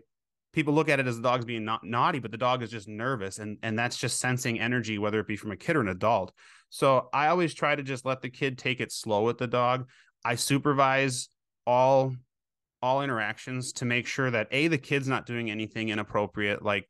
People 0.56 0.74
look 0.74 0.88
at 0.88 1.02
it 1.02 1.06
as 1.06 1.18
the 1.18 1.22
dog's 1.22 1.44
being 1.44 1.66
not 1.66 1.84
naughty, 1.84 2.20
but 2.20 2.32
the 2.32 2.38
dog 2.38 2.64
is 2.64 2.72
just 2.72 2.88
nervous. 2.88 3.40
And, 3.40 3.58
and 3.62 3.78
that's 3.78 3.98
just 3.98 4.22
sensing 4.22 4.58
energy, 4.58 4.98
whether 4.98 5.20
it 5.20 5.28
be 5.28 5.36
from 5.36 5.52
a 5.52 5.58
kid 5.58 5.76
or 5.76 5.82
an 5.82 5.90
adult. 5.90 6.32
So 6.70 7.10
I 7.14 7.28
always 7.28 7.54
try 7.54 7.76
to 7.76 7.84
just 7.84 8.06
let 8.06 8.22
the 8.22 8.30
kid 8.30 8.58
take 8.58 8.80
it 8.80 8.94
slow 8.94 9.24
with 9.24 9.38
the 9.38 9.48
dog. 9.48 9.90
I 10.24 10.36
supervise 10.36 11.28
all 11.68 12.16
all 12.82 13.02
interactions 13.02 13.74
to 13.74 13.86
make 13.86 14.08
sure 14.08 14.32
that 14.32 14.48
a 14.52 14.68
the 14.68 14.78
kid's 14.78 15.08
not 15.08 15.26
doing 15.26 15.50
anything 15.50 15.90
inappropriate 15.90 16.62
like 16.62 16.88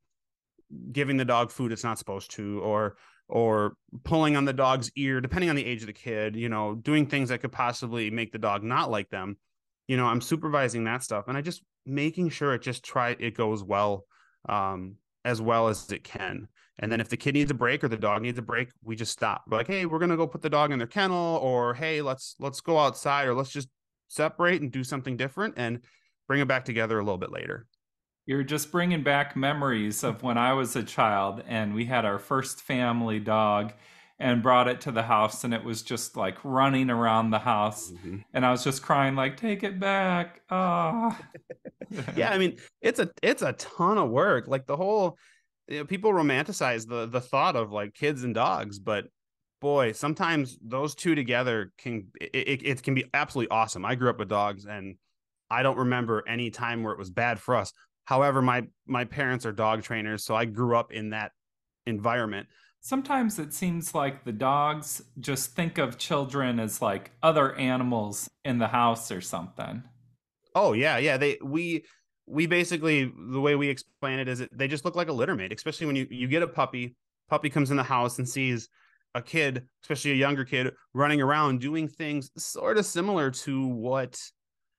giving 0.91 1.15
the 1.15 1.23
dog 1.23 1.49
food 1.49 1.71
it's 1.71 1.85
not 1.85 1.97
supposed 1.97 2.31
to 2.31 2.59
or 2.59 2.97
or 3.29 3.77
pulling 4.03 4.35
on 4.35 4.43
the 4.43 4.51
dog's 4.51 4.91
ear 4.97 5.21
depending 5.21 5.49
on 5.49 5.55
the 5.55 5.65
age 5.65 5.81
of 5.81 5.87
the 5.87 5.93
kid 5.93 6.35
you 6.35 6.49
know 6.49 6.75
doing 6.75 7.05
things 7.05 7.29
that 7.29 7.39
could 7.39 7.51
possibly 7.51 8.11
make 8.11 8.33
the 8.33 8.37
dog 8.37 8.61
not 8.61 8.91
like 8.91 9.09
them 9.09 9.37
you 9.87 9.95
know 9.95 10.05
i'm 10.05 10.19
supervising 10.19 10.83
that 10.83 11.01
stuff 11.01 11.29
and 11.29 11.37
i 11.37 11.41
just 11.41 11.63
making 11.85 12.29
sure 12.29 12.53
it 12.53 12.61
just 12.61 12.83
try 12.83 13.15
it 13.19 13.35
goes 13.35 13.63
well 13.63 14.05
um 14.49 14.95
as 15.23 15.41
well 15.41 15.67
as 15.67 15.91
it 15.91 16.03
can. 16.03 16.47
And 16.77 16.91
then 16.91 16.99
if 16.99 17.09
the 17.09 17.17
kid 17.17 17.33
needs 17.33 17.49
a 17.49 17.55
break 17.55 17.83
or 17.83 17.87
the 17.87 17.97
dog 17.97 18.21
needs 18.21 18.37
a 18.37 18.43
break 18.43 18.69
we 18.83 18.95
just 18.95 19.11
stop. 19.11 19.43
We're 19.47 19.57
like 19.57 19.67
hey 19.67 19.85
we're 19.85 19.99
gonna 19.99 20.17
go 20.17 20.27
put 20.27 20.41
the 20.41 20.49
dog 20.49 20.71
in 20.71 20.77
their 20.77 20.87
kennel 20.87 21.37
or 21.37 21.73
hey 21.73 22.01
let's 22.01 22.35
let's 22.39 22.61
go 22.61 22.77
outside 22.77 23.27
or 23.27 23.33
let's 23.33 23.51
just 23.51 23.69
separate 24.07 24.61
and 24.61 24.71
do 24.71 24.83
something 24.83 25.17
different 25.17 25.55
and 25.57 25.81
bring 26.27 26.41
it 26.41 26.47
back 26.47 26.65
together 26.65 26.99
a 26.99 27.03
little 27.03 27.17
bit 27.17 27.31
later. 27.31 27.67
You're 28.25 28.43
just 28.43 28.71
bringing 28.71 29.03
back 29.03 29.35
memories 29.35 30.03
of 30.03 30.23
when 30.23 30.37
I 30.37 30.53
was 30.53 30.75
a 30.75 30.83
child 30.83 31.43
and 31.47 31.75
we 31.75 31.85
had 31.85 32.05
our 32.05 32.17
first 32.17 32.61
family 32.61 33.19
dog 33.19 33.73
and 34.19 34.41
brought 34.41 34.67
it 34.67 34.81
to 34.81 34.91
the 34.91 35.03
house 35.03 35.43
and 35.43 35.53
it 35.53 35.63
was 35.63 35.81
just 35.81 36.15
like 36.15 36.37
running 36.43 36.89
around 36.89 37.31
the 37.31 37.39
house 37.39 37.91
mm-hmm. 37.91 38.17
and 38.33 38.45
I 38.45 38.51
was 38.51 38.63
just 38.63 38.81
crying 38.81 39.15
like 39.15 39.37
take 39.37 39.63
it 39.63 39.79
back. 39.79 40.41
Oh. 40.49 41.17
yeah, 42.15 42.31
I 42.31 42.37
mean, 42.37 42.57
it's 42.81 42.99
a 42.99 43.09
it's 43.21 43.41
a 43.41 43.53
ton 43.53 43.97
of 43.97 44.09
work. 44.09 44.47
Like 44.47 44.65
the 44.65 44.77
whole 44.77 45.17
you 45.67 45.79
know, 45.79 45.85
people 45.85 46.11
romanticize 46.11 46.87
the 46.87 47.05
the 47.07 47.21
thought 47.21 47.55
of 47.55 47.71
like 47.71 47.93
kids 47.93 48.23
and 48.23 48.33
dogs, 48.33 48.79
but 48.79 49.05
boy, 49.61 49.91
sometimes 49.91 50.57
those 50.61 50.95
two 50.95 51.15
together 51.15 51.71
can 51.77 52.07
it, 52.21 52.61
it, 52.63 52.83
can 52.83 52.93
be 52.93 53.05
absolutely 53.13 53.49
awesome. 53.49 53.83
I 53.85 53.95
grew 53.95 54.09
up 54.09 54.19
with 54.19 54.29
dogs 54.29 54.65
and 54.65 54.95
I 55.49 55.63
don't 55.63 55.77
remember 55.77 56.23
any 56.27 56.51
time 56.51 56.83
where 56.83 56.93
it 56.93 56.99
was 56.99 57.09
bad 57.09 57.39
for 57.39 57.55
us. 57.55 57.73
However, 58.05 58.41
my 58.41 58.63
my 58.85 59.05
parents 59.05 59.45
are 59.45 59.51
dog 59.51 59.83
trainers, 59.83 60.23
so 60.23 60.35
I 60.35 60.45
grew 60.45 60.75
up 60.75 60.91
in 60.91 61.09
that 61.09 61.31
environment. 61.85 62.47
Sometimes 62.85 63.39
it 63.39 63.51
seems 63.51 63.95
like 63.95 64.25
the 64.25 64.31
dogs 64.31 65.01
just 65.19 65.55
think 65.55 65.79
of 65.79 65.97
children 65.97 66.59
as 66.59 66.83
like 66.83 67.09
other 67.23 67.55
animals 67.55 68.29
in 68.43 68.59
the 68.59 68.67
house 68.67 69.09
or 69.11 69.21
something. 69.21 69.81
Oh 70.53 70.73
yeah, 70.73 70.99
yeah. 70.99 71.17
They 71.17 71.39
we 71.41 71.85
we 72.27 72.45
basically 72.45 73.11
the 73.31 73.41
way 73.41 73.55
we 73.55 73.69
explain 73.69 74.19
it 74.19 74.27
is 74.27 74.41
it, 74.41 74.55
they 74.55 74.67
just 74.67 74.85
look 74.85 74.95
like 74.95 75.09
a 75.09 75.13
littermate, 75.13 75.51
especially 75.51 75.87
when 75.87 75.95
you 75.95 76.05
you 76.11 76.27
get 76.27 76.43
a 76.43 76.47
puppy. 76.47 76.95
Puppy 77.27 77.49
comes 77.49 77.71
in 77.71 77.77
the 77.77 77.81
house 77.81 78.19
and 78.19 78.29
sees 78.29 78.69
a 79.15 79.21
kid, 79.23 79.63
especially 79.83 80.11
a 80.11 80.13
younger 80.13 80.45
kid, 80.45 80.71
running 80.93 81.23
around 81.23 81.61
doing 81.61 81.87
things 81.87 82.29
sort 82.37 82.77
of 82.77 82.85
similar 82.85 83.31
to 83.31 83.65
what 83.65 84.15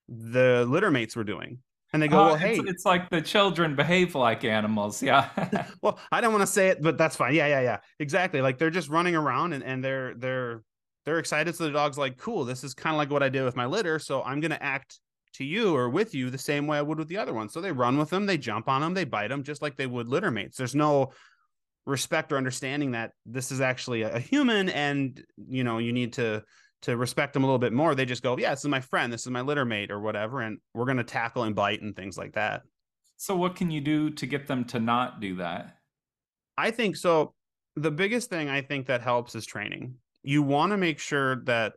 the 0.07 0.65
litter 0.69 0.93
mates 0.93 1.17
were 1.17 1.25
doing. 1.25 1.59
And 1.93 2.03
they 2.03 2.09
go, 2.09 2.19
Uh, 2.19 2.27
well, 2.27 2.37
hey, 2.37 2.57
it's, 2.57 2.71
it's 2.71 2.85
like 2.85 3.11
the 3.11 3.23
children 3.23 3.77
behave 3.77 4.15
like 4.15 4.45
animals. 4.45 5.03
Yeah. 5.03 5.29
well, 5.83 5.99
I 6.11 6.21
don't 6.21 6.33
want 6.33 6.43
to 6.43 6.47
say 6.47 6.69
it, 6.69 6.83
but 6.83 6.99
that's 6.99 7.17
fine. 7.17 7.35
Yeah, 7.35 7.47
yeah, 7.47 7.61
yeah. 7.61 7.79
Exactly. 7.99 8.41
Like 8.41 8.59
they're 8.59 8.71
just 8.71 8.89
running 8.89 9.15
around 9.15 9.53
and, 9.53 9.63
and 9.63 9.83
they're 9.85 10.15
they're 10.15 10.63
they're 11.05 11.19
excited. 11.19 11.55
So 11.55 11.65
the 11.65 11.71
dog's 11.71 11.99
like, 11.99 12.17
cool, 12.19 12.45
this 12.45 12.65
is 12.65 12.75
kind 12.75 12.95
of 12.95 12.99
like 12.99 13.11
what 13.11 13.23
I 13.23 13.29
did 13.29 13.45
with 13.45 13.57
my 13.57 13.67
litter. 13.67 13.99
So 13.99 14.23
I'm 14.23 14.41
gonna 14.41 14.59
act 14.61 14.99
to 15.35 15.45
you 15.45 15.75
or 15.77 15.89
with 15.89 16.15
you 16.15 16.31
the 16.31 16.39
same 16.39 16.67
way 16.67 16.79
I 16.79 16.83
would 16.83 16.99
with 16.99 17.09
the 17.09 17.19
other 17.19 17.35
one. 17.35 17.49
So 17.49 17.61
they 17.61 17.73
run 17.73 17.99
with 17.99 18.11
them, 18.11 18.27
they 18.27 18.39
jump 18.39 18.69
on 18.69 18.81
them, 18.81 18.95
they 18.95 19.05
bite 19.05 19.29
them 19.29 19.43
just 19.43 19.63
like 19.63 19.77
they 19.77 19.87
would 19.87 20.09
litter 20.09 20.31
mates. 20.31 20.57
There's 20.57 20.75
no 20.75 21.13
respect 21.85 22.33
or 22.33 22.37
understanding 22.37 22.91
that 22.93 23.13
this 23.25 23.53
is 23.53 23.61
actually 23.61 24.03
a, 24.03 24.15
a 24.15 24.19
human 24.19 24.69
and 24.69 25.25
you 25.49 25.63
know 25.63 25.79
you 25.79 25.93
need 25.93 26.15
to 26.15 26.43
to 26.87 26.97
respect 26.97 27.35
them 27.35 27.43
a 27.43 27.47
little 27.47 27.59
bit 27.59 27.73
more. 27.73 27.97
They 27.97 28.05
just 28.05 28.23
go, 28.23 28.39
yeah, 28.39 28.51
this 28.51 28.61
is 28.61 28.69
my 28.69 28.81
friend, 28.81 29.13
this 29.13 29.23
is 29.23 29.31
my 29.31 29.41
litter 29.41 29.65
mate 29.65 29.91
or 29.91 29.99
whatever, 29.99 30.41
and 30.41 30.59
we're 30.73 30.85
gonna 30.85 31.03
tackle 31.03 31.43
and 31.43 31.55
bite 31.55 31.83
and 31.83 31.97
things 31.97 32.17
like 32.17 32.35
that. 32.35 32.63
so, 33.17 33.35
what 33.35 33.57
can 33.57 33.73
you 33.73 33.81
do 33.81 34.11
to 34.11 34.25
get 34.25 34.47
them 34.47 34.65
to 34.67 34.79
not 34.79 35.21
do 35.21 35.35
that? 35.37 35.79
I 36.57 36.71
think 36.71 36.95
so. 36.95 37.35
The 37.75 37.91
biggest 37.91 38.31
thing 38.31 38.49
I 38.49 38.63
think 38.63 38.87
that 38.87 39.03
helps 39.03 39.35
is 39.35 39.45
training. 39.45 39.97
You 40.23 40.43
want 40.43 40.71
to 40.71 40.77
make 40.77 41.01
sure 41.01 41.43
that 41.45 41.73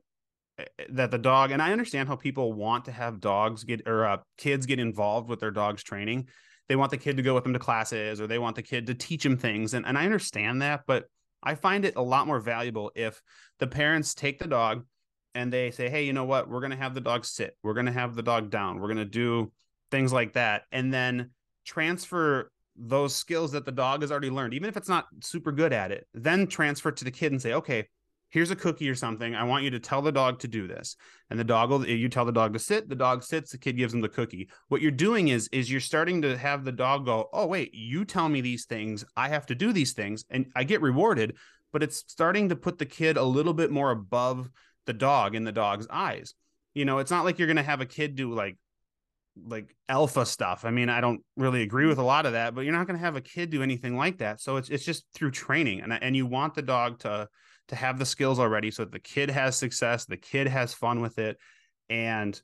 eh, 0.60 0.66
that 0.92 1.10
the 1.10 1.18
dog, 1.18 1.50
and 1.50 1.62
I 1.62 1.72
understand 1.72 2.08
how 2.08 2.16
people 2.16 2.54
want 2.54 2.86
to 2.86 2.92
have 2.92 3.20
dogs 3.20 3.64
get 3.64 3.88
or 3.88 4.06
uh, 4.06 4.18
kids 4.38 4.68
get 4.68 4.80
involved 4.80 5.28
with 5.28 5.40
their 5.40 5.52
dog's 5.52 5.84
training. 5.84 6.28
They 6.68 6.76
want 6.76 6.92
the 6.92 6.98
kid 6.98 7.18
to 7.18 7.24
go 7.24 7.34
with 7.34 7.46
them 7.46 7.54
to 7.54 7.60
classes, 7.60 8.22
or 8.22 8.28
they 8.28 8.38
want 8.38 8.56
the 8.56 8.62
kid 8.62 8.86
to 8.88 8.94
teach 8.94 9.24
them 9.24 9.38
things, 9.38 9.74
and 9.74 9.88
and 9.88 9.98
I 9.98 10.06
understand 10.06 10.62
that, 10.62 10.82
but 10.86 11.06
I 11.42 11.56
find 11.56 11.84
it 11.84 11.96
a 11.96 12.02
lot 12.02 12.28
more 12.28 12.40
valuable 12.40 12.92
if 12.96 13.22
the 13.60 13.68
parents 13.68 14.14
take 14.14 14.40
the 14.40 14.48
dog 14.48 14.86
and 15.36 15.52
they 15.52 15.72
say, 15.72 15.90
"Hey, 15.90 16.04
you 16.04 16.14
know 16.14 16.26
what? 16.26 16.50
We're 16.50 16.62
going 16.62 16.72
to 16.72 16.78
have 16.78 16.94
the 16.94 17.02
dog 17.02 17.26
sit. 17.26 17.56
We're 17.64 17.74
going 17.74 17.86
to 17.86 17.92
have 17.92 18.16
the 18.16 18.24
dog 18.24 18.50
down. 18.50 18.80
We're 18.80 18.88
going 18.88 18.98
to 18.98 19.06
do 19.06 19.52
things 19.92 20.14
like 20.14 20.34
that." 20.34 20.64
And 20.72 20.94
then 20.94 21.32
transfer 21.66 22.52
those 22.80 23.16
skills 23.16 23.52
that 23.52 23.66
the 23.66 23.72
dog 23.72 24.02
has 24.02 24.12
already 24.12 24.30
learned, 24.30 24.54
even 24.54 24.70
if 24.70 24.78
it's 24.78 24.90
not 24.90 25.08
super 25.22 25.52
good 25.52 25.74
at 25.74 25.92
it, 25.92 26.08
then 26.14 26.48
transfer 26.48 26.92
to 26.92 27.04
the 27.04 27.12
kid 27.12 27.32
and 27.32 27.42
say, 27.42 27.54
okay, 27.54 27.88
here's 28.30 28.52
a 28.52 28.56
cookie 28.56 28.90
or 28.90 28.96
something. 28.96 29.36
I 29.36 29.44
want 29.44 29.64
you 29.64 29.72
to 29.72 29.80
tell 29.80 30.02
the 30.02 30.12
dog 30.12 30.40
to 30.40 30.48
do 30.48 30.68
this. 30.68 30.96
And 31.30 31.40
the 31.40 31.44
dog 31.44 31.72
will, 31.72 31.86
you 31.86 32.10
tell 32.10 32.26
the 32.26 32.32
dog 32.32 32.54
to 32.54 32.60
sit, 32.60 32.88
the 32.88 32.96
dog 32.96 33.24
sits, 33.24 33.52
the 33.52 33.58
kid 33.58 33.76
gives 33.76 33.94
him 33.94 34.02
the 34.02 34.10
cookie. 34.10 34.50
What 34.70 34.82
you're 34.82 34.92
doing 34.92 35.30
is, 35.30 35.50
is 35.52 35.70
you're 35.70 35.82
starting 35.82 36.22
to 36.22 36.38
have 36.38 36.64
the 36.64 36.72
dog 36.72 37.06
go, 37.06 37.28
oh, 37.34 37.48
wait, 37.48 37.74
you 37.74 38.06
tell 38.06 38.30
me 38.30 38.42
these 38.42 38.66
things. 38.66 39.04
I 39.18 39.30
have 39.30 39.46
to 39.48 39.56
do 39.56 39.74
these 39.74 39.94
things 39.94 40.26
and 40.30 40.46
I 40.56 40.64
get 40.64 40.82
rewarded, 40.82 41.38
but 41.74 41.84
it's 41.84 42.04
starting 42.08 42.50
to 42.50 42.56
put 42.56 42.78
the 42.78 42.86
kid 42.86 43.18
a 43.18 43.24
little 43.24 43.54
bit 43.54 43.72
more 43.72 43.92
above 43.92 44.50
the 44.90 44.94
dog 44.94 45.36
in 45.36 45.44
the 45.44 45.52
dog's 45.52 45.86
eyes. 45.88 46.34
You 46.74 46.84
know, 46.84 46.98
it's 46.98 47.12
not 47.12 47.24
like 47.24 47.38
you're 47.38 47.48
going 47.48 47.58
to 47.58 47.64
have 47.64 47.80
a 47.80 47.86
kid 47.86 48.16
do 48.16 48.34
like 48.34 48.58
like 49.46 49.76
alpha 49.88 50.26
stuff. 50.26 50.66
I 50.66 50.72
mean, 50.72 50.90
I 50.90 51.00
don't 51.00 51.22
really 51.38 51.62
agree 51.62 51.86
with 51.86 52.00
a 52.00 52.04
lot 52.04 52.26
of 52.26 52.34
that, 52.34 52.56
but 52.56 52.62
you're 52.62 52.74
not 52.74 52.88
going 52.88 52.98
to 52.98 53.06
have 53.06 53.16
a 53.16 53.22
kid 53.22 53.52
do 53.52 53.62
anything 53.62 53.96
like 53.96 54.18
that. 54.18 54.42
So 54.42 54.58
it's 54.58 54.70
it's 54.70 54.84
just 54.84 55.06
through 55.14 55.32
training, 55.32 55.82
and 55.82 55.94
and 55.94 56.16
you 56.16 56.26
want 56.26 56.56
the 56.56 56.64
dog 56.64 56.98
to 57.00 57.28
to 57.68 57.76
have 57.76 58.00
the 58.00 58.06
skills 58.06 58.40
already, 58.40 58.72
so 58.72 58.84
that 58.84 58.92
the 58.92 59.00
kid 59.00 59.30
has 59.30 59.56
success, 59.56 60.06
the 60.06 60.18
kid 60.18 60.48
has 60.48 60.74
fun 60.74 61.02
with 61.02 61.20
it, 61.20 61.38
and 61.88 62.42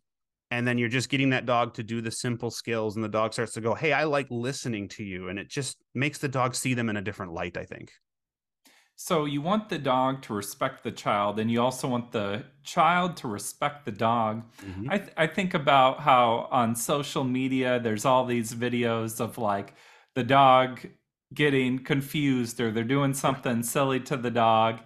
and 0.52 0.68
then 0.68 0.78
you're 0.78 0.88
just 0.88 1.10
getting 1.10 1.32
that 1.32 1.48
dog 1.48 1.74
to 1.74 1.84
do 1.84 2.00
the 2.00 2.12
simple 2.12 2.52
skills, 2.52 2.96
and 2.96 3.04
the 3.04 3.10
dog 3.10 3.34
starts 3.34 3.54
to 3.54 3.62
go, 3.62 3.74
"Hey, 3.74 3.92
I 3.92 4.04
like 4.04 4.28
listening 4.30 4.88
to 4.90 5.04
you," 5.04 5.30
and 5.30 5.40
it 5.40 5.50
just 5.50 5.78
makes 5.96 6.20
the 6.20 6.30
dog 6.30 6.54
see 6.54 6.76
them 6.76 6.90
in 6.90 6.98
a 6.98 7.02
different 7.02 7.34
light. 7.34 7.58
I 7.58 7.66
think. 7.66 7.92
So, 8.98 9.26
you 9.26 9.42
want 9.42 9.68
the 9.70 9.78
dog 9.78 10.22
to 10.24 10.34
respect 10.34 10.84
the 10.84 10.92
child, 10.92 11.38
and 11.40 11.52
you 11.52 11.62
also 11.62 11.88
want 11.88 12.12
the 12.14 12.46
child 12.64 13.18
to 13.18 13.28
respect 13.28 13.84
the 13.86 13.92
dog. 13.92 14.50
Mhm. 14.62 14.88
I, 14.90 14.98
th- 15.00 15.12
I 15.18 15.28
think 15.28 15.54
about 15.54 16.00
how 16.00 16.48
on 16.52 16.76
social 16.76 17.24
media 17.26 17.80
there's 17.80 18.06
all 18.06 18.26
these 18.26 18.54
videos 18.54 19.20
of 19.20 19.38
like 19.38 19.74
the 20.16 20.24
dog 20.24 20.80
getting 21.34 21.84
confused 21.84 22.62
or 22.62 22.72
they're 22.72 22.86
doing 22.86 23.14
something 23.14 23.64
silly 23.64 24.00
to 24.00 24.16
the 24.16 24.32
dog. 24.32 24.80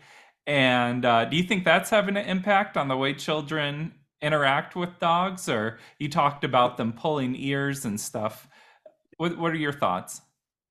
And 0.47 1.05
uh, 1.05 1.25
do 1.25 1.37
you 1.37 1.43
think 1.43 1.63
that's 1.63 1.91
having 1.91 2.17
an 2.17 2.25
impact 2.25 2.77
on 2.77 2.87
the 2.87 2.97
way 2.97 3.13
children 3.13 3.93
interact 4.21 4.75
with 4.75 4.97
dogs? 4.99 5.47
Or 5.47 5.77
you 5.99 6.09
talked 6.09 6.43
about 6.43 6.77
them 6.77 6.93
pulling 6.93 7.35
ears 7.35 7.85
and 7.85 7.99
stuff. 8.01 8.47
What, 9.17 9.37
what 9.37 9.51
are 9.51 9.57
your 9.57 9.73
thoughts? 9.73 10.21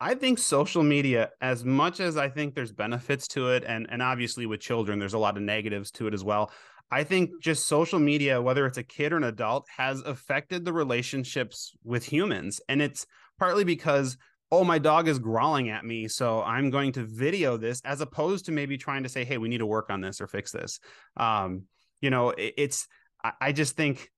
I 0.00 0.14
think 0.14 0.38
social 0.38 0.82
media, 0.82 1.30
as 1.40 1.64
much 1.64 2.00
as 2.00 2.16
I 2.16 2.28
think 2.28 2.54
there's 2.54 2.72
benefits 2.72 3.26
to 3.28 3.50
it, 3.50 3.64
and 3.66 3.86
and 3.90 4.00
obviously 4.02 4.46
with 4.46 4.60
children, 4.60 4.98
there's 4.98 5.14
a 5.14 5.18
lot 5.18 5.36
of 5.36 5.42
negatives 5.42 5.90
to 5.92 6.06
it 6.06 6.14
as 6.14 6.22
well. 6.22 6.50
I 6.90 7.04
think 7.04 7.30
just 7.42 7.66
social 7.66 7.98
media, 7.98 8.40
whether 8.40 8.64
it's 8.64 8.78
a 8.78 8.82
kid 8.82 9.12
or 9.12 9.18
an 9.18 9.24
adult, 9.24 9.66
has 9.76 10.00
affected 10.02 10.64
the 10.64 10.72
relationships 10.72 11.72
with 11.84 12.04
humans. 12.04 12.60
And 12.68 12.80
it's 12.80 13.04
partly 13.38 13.64
because, 13.64 14.16
oh, 14.50 14.64
my 14.64 14.78
dog 14.78 15.06
is 15.06 15.18
growling 15.18 15.68
at 15.68 15.84
me. 15.84 16.08
So 16.08 16.42
I'm 16.42 16.70
going 16.70 16.92
to 16.92 17.04
video 17.04 17.58
this 17.58 17.82
as 17.84 18.00
opposed 18.00 18.46
to 18.46 18.52
maybe 18.52 18.78
trying 18.78 19.02
to 19.02 19.08
say, 19.10 19.24
hey, 19.24 19.36
we 19.36 19.48
need 19.48 19.58
to 19.58 19.66
work 19.66 19.90
on 19.90 20.00
this 20.00 20.20
or 20.20 20.26
fix 20.28 20.50
this. 20.50 20.80
Um, 21.18 21.64
you 22.00 22.08
know, 22.08 22.30
it, 22.30 22.54
it's, 22.56 22.86
I, 23.22 23.32
I 23.40 23.52
just 23.52 23.76
think, 23.76 24.08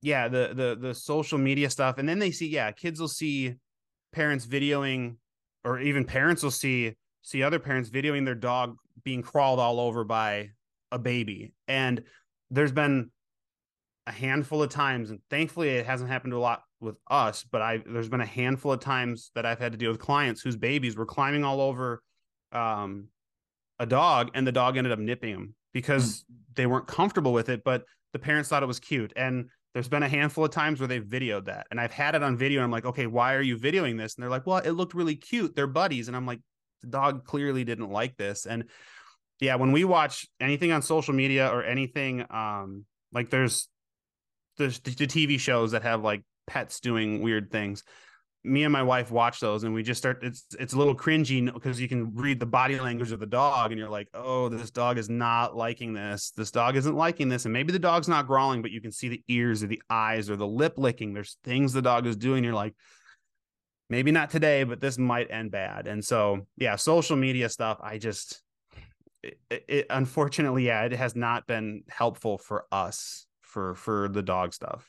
yeah, 0.00 0.28
the 0.28 0.52
the 0.54 0.78
the 0.88 0.94
social 0.94 1.38
media 1.38 1.70
stuff. 1.70 1.98
And 1.98 2.08
then 2.08 2.18
they 2.18 2.30
see, 2.30 2.48
yeah, 2.48 2.70
kids 2.72 3.00
will 3.00 3.08
see 3.08 3.54
parents 4.12 4.46
videoing 4.46 5.16
or 5.64 5.80
even 5.80 6.04
parents 6.04 6.42
will 6.42 6.50
see 6.50 6.96
see 7.22 7.42
other 7.42 7.58
parents 7.58 7.90
videoing 7.90 8.24
their 8.24 8.34
dog 8.34 8.76
being 9.04 9.22
crawled 9.22 9.58
all 9.58 9.80
over 9.80 10.04
by 10.04 10.50
a 10.90 10.98
baby. 10.98 11.52
And 11.66 12.02
there's 12.50 12.72
been 12.72 13.10
a 14.06 14.12
handful 14.12 14.62
of 14.62 14.70
times 14.70 15.10
and 15.10 15.20
thankfully 15.28 15.68
it 15.68 15.84
hasn't 15.84 16.08
happened 16.08 16.32
a 16.32 16.38
lot 16.38 16.62
with 16.80 16.96
us 17.10 17.44
but 17.52 17.60
i 17.60 17.82
there's 17.84 18.08
been 18.08 18.22
a 18.22 18.26
handful 18.26 18.72
of 18.72 18.80
times 18.80 19.30
that 19.34 19.44
i've 19.44 19.58
had 19.58 19.70
to 19.70 19.76
deal 19.76 19.90
with 19.90 20.00
clients 20.00 20.40
whose 20.40 20.56
babies 20.56 20.96
were 20.96 21.04
climbing 21.04 21.44
all 21.44 21.60
over 21.60 22.02
um 22.52 23.08
a 23.78 23.84
dog 23.84 24.30
and 24.32 24.46
the 24.46 24.52
dog 24.52 24.78
ended 24.78 24.94
up 24.94 24.98
nipping 24.98 25.34
them 25.34 25.54
because 25.74 26.24
they 26.54 26.64
weren't 26.64 26.86
comfortable 26.86 27.34
with 27.34 27.50
it 27.50 27.62
but 27.64 27.84
the 28.12 28.18
parents 28.18 28.48
thought 28.48 28.62
it 28.62 28.66
was 28.66 28.80
cute. 28.80 29.12
And 29.16 29.48
there's 29.78 29.88
been 29.88 30.02
a 30.02 30.08
handful 30.08 30.44
of 30.44 30.50
times 30.50 30.80
where 30.80 30.88
they've 30.88 31.04
videoed 31.04 31.44
that 31.44 31.68
and 31.70 31.80
I've 31.80 31.92
had 31.92 32.16
it 32.16 32.22
on 32.24 32.36
video 32.36 32.58
and 32.58 32.64
I'm 32.64 32.72
like, 32.72 32.84
okay, 32.84 33.06
why 33.06 33.34
are 33.34 33.40
you 33.40 33.56
videoing 33.56 33.96
this? 33.96 34.16
And 34.16 34.24
they're 34.24 34.28
like, 34.28 34.44
well, 34.44 34.56
it 34.56 34.72
looked 34.72 34.92
really 34.92 35.14
cute. 35.14 35.54
They're 35.54 35.68
buddies. 35.68 36.08
And 36.08 36.16
I'm 36.16 36.26
like, 36.26 36.40
the 36.80 36.88
dog 36.88 37.24
clearly 37.24 37.62
didn't 37.62 37.88
like 37.88 38.16
this. 38.16 38.44
And 38.44 38.64
yeah, 39.38 39.54
when 39.54 39.70
we 39.70 39.84
watch 39.84 40.26
anything 40.40 40.72
on 40.72 40.82
social 40.82 41.14
media 41.14 41.48
or 41.48 41.62
anything, 41.62 42.26
um, 42.28 42.86
like 43.12 43.30
there's 43.30 43.68
there's 44.56 44.80
the 44.80 44.90
TV 44.90 45.38
shows 45.38 45.70
that 45.70 45.84
have 45.84 46.02
like 46.02 46.24
pets 46.48 46.80
doing 46.80 47.22
weird 47.22 47.52
things. 47.52 47.84
Me 48.44 48.64
and 48.64 48.72
my 48.72 48.82
wife 48.82 49.10
watch 49.10 49.40
those 49.40 49.64
and 49.64 49.74
we 49.74 49.82
just 49.82 49.98
start 49.98 50.22
it's 50.22 50.46
it's 50.58 50.72
a 50.72 50.78
little 50.78 50.94
cringy 50.94 51.52
because 51.52 51.80
you 51.80 51.88
can 51.88 52.14
read 52.14 52.38
the 52.38 52.46
body 52.46 52.78
language 52.78 53.12
of 53.12 53.20
the 53.20 53.26
dog 53.26 53.72
and 53.72 53.78
you're 53.78 53.90
like, 53.90 54.08
"Oh, 54.14 54.48
this 54.48 54.70
dog 54.70 54.96
is 54.96 55.10
not 55.10 55.56
liking 55.56 55.92
this. 55.92 56.30
This 56.36 56.50
dog 56.50 56.76
isn't 56.76 56.94
liking 56.94 57.28
this." 57.28 57.44
And 57.44 57.52
maybe 57.52 57.72
the 57.72 57.78
dog's 57.78 58.08
not 58.08 58.26
growling, 58.26 58.62
but 58.62 58.70
you 58.70 58.80
can 58.80 58.92
see 58.92 59.08
the 59.08 59.22
ears 59.28 59.62
or 59.62 59.66
the 59.66 59.82
eyes 59.90 60.30
or 60.30 60.36
the 60.36 60.46
lip 60.46 60.74
licking. 60.76 61.12
There's 61.12 61.36
things 61.42 61.72
the 61.72 61.82
dog 61.82 62.06
is 62.06 62.16
doing. 62.16 62.44
You're 62.44 62.54
like, 62.54 62.74
maybe 63.90 64.12
not 64.12 64.30
today, 64.30 64.64
but 64.64 64.80
this 64.80 64.98
might 64.98 65.30
end 65.30 65.50
bad. 65.50 65.86
And 65.86 66.04
so, 66.04 66.46
yeah, 66.56 66.76
social 66.76 67.16
media 67.16 67.48
stuff, 67.48 67.78
I 67.82 67.98
just 67.98 68.42
it, 69.22 69.38
it, 69.50 69.86
unfortunately, 69.90 70.66
yeah, 70.66 70.84
it 70.84 70.92
has 70.92 71.16
not 71.16 71.46
been 71.46 71.82
helpful 71.88 72.38
for 72.38 72.66
us 72.70 73.26
for 73.40 73.74
for 73.74 74.08
the 74.08 74.22
dog 74.22 74.54
stuff. 74.54 74.88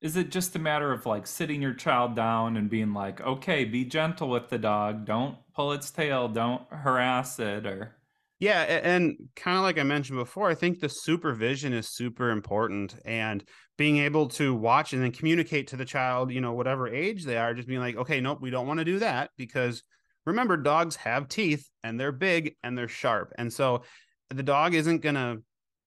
Is 0.00 0.16
it 0.16 0.30
just 0.30 0.56
a 0.56 0.58
matter 0.58 0.92
of 0.92 1.04
like 1.06 1.26
sitting 1.26 1.60
your 1.60 1.74
child 1.74 2.16
down 2.16 2.56
and 2.56 2.70
being 2.70 2.94
like, 2.94 3.20
okay, 3.20 3.64
be 3.64 3.84
gentle 3.84 4.28
with 4.30 4.48
the 4.48 4.58
dog, 4.58 5.04
don't 5.04 5.36
pull 5.54 5.72
its 5.72 5.90
tail, 5.90 6.28
don't 6.28 6.62
harass 6.70 7.38
it, 7.38 7.66
or 7.66 7.96
Yeah, 8.38 8.62
and 8.62 9.28
kind 9.36 9.58
of 9.58 9.62
like 9.62 9.78
I 9.78 9.82
mentioned 9.82 10.18
before, 10.18 10.48
I 10.48 10.54
think 10.54 10.80
the 10.80 10.88
supervision 10.88 11.74
is 11.74 11.94
super 11.94 12.30
important 12.30 12.94
and 13.04 13.44
being 13.76 13.98
able 13.98 14.28
to 14.28 14.54
watch 14.54 14.94
and 14.94 15.02
then 15.02 15.12
communicate 15.12 15.66
to 15.68 15.76
the 15.76 15.84
child, 15.84 16.32
you 16.32 16.40
know, 16.40 16.54
whatever 16.54 16.88
age 16.88 17.24
they 17.24 17.36
are, 17.36 17.52
just 17.52 17.68
being 17.68 17.80
like, 17.80 17.96
okay, 17.96 18.20
nope, 18.20 18.38
we 18.40 18.48
don't 18.48 18.66
want 18.66 18.78
to 18.78 18.84
do 18.84 18.98
that 19.00 19.30
because 19.36 19.82
remember, 20.24 20.56
dogs 20.56 20.96
have 20.96 21.28
teeth 21.28 21.68
and 21.84 22.00
they're 22.00 22.12
big 22.12 22.56
and 22.62 22.76
they're 22.76 22.88
sharp. 22.88 23.32
And 23.36 23.52
so 23.52 23.82
the 24.30 24.42
dog 24.42 24.74
isn't 24.74 25.02
gonna, 25.02 25.36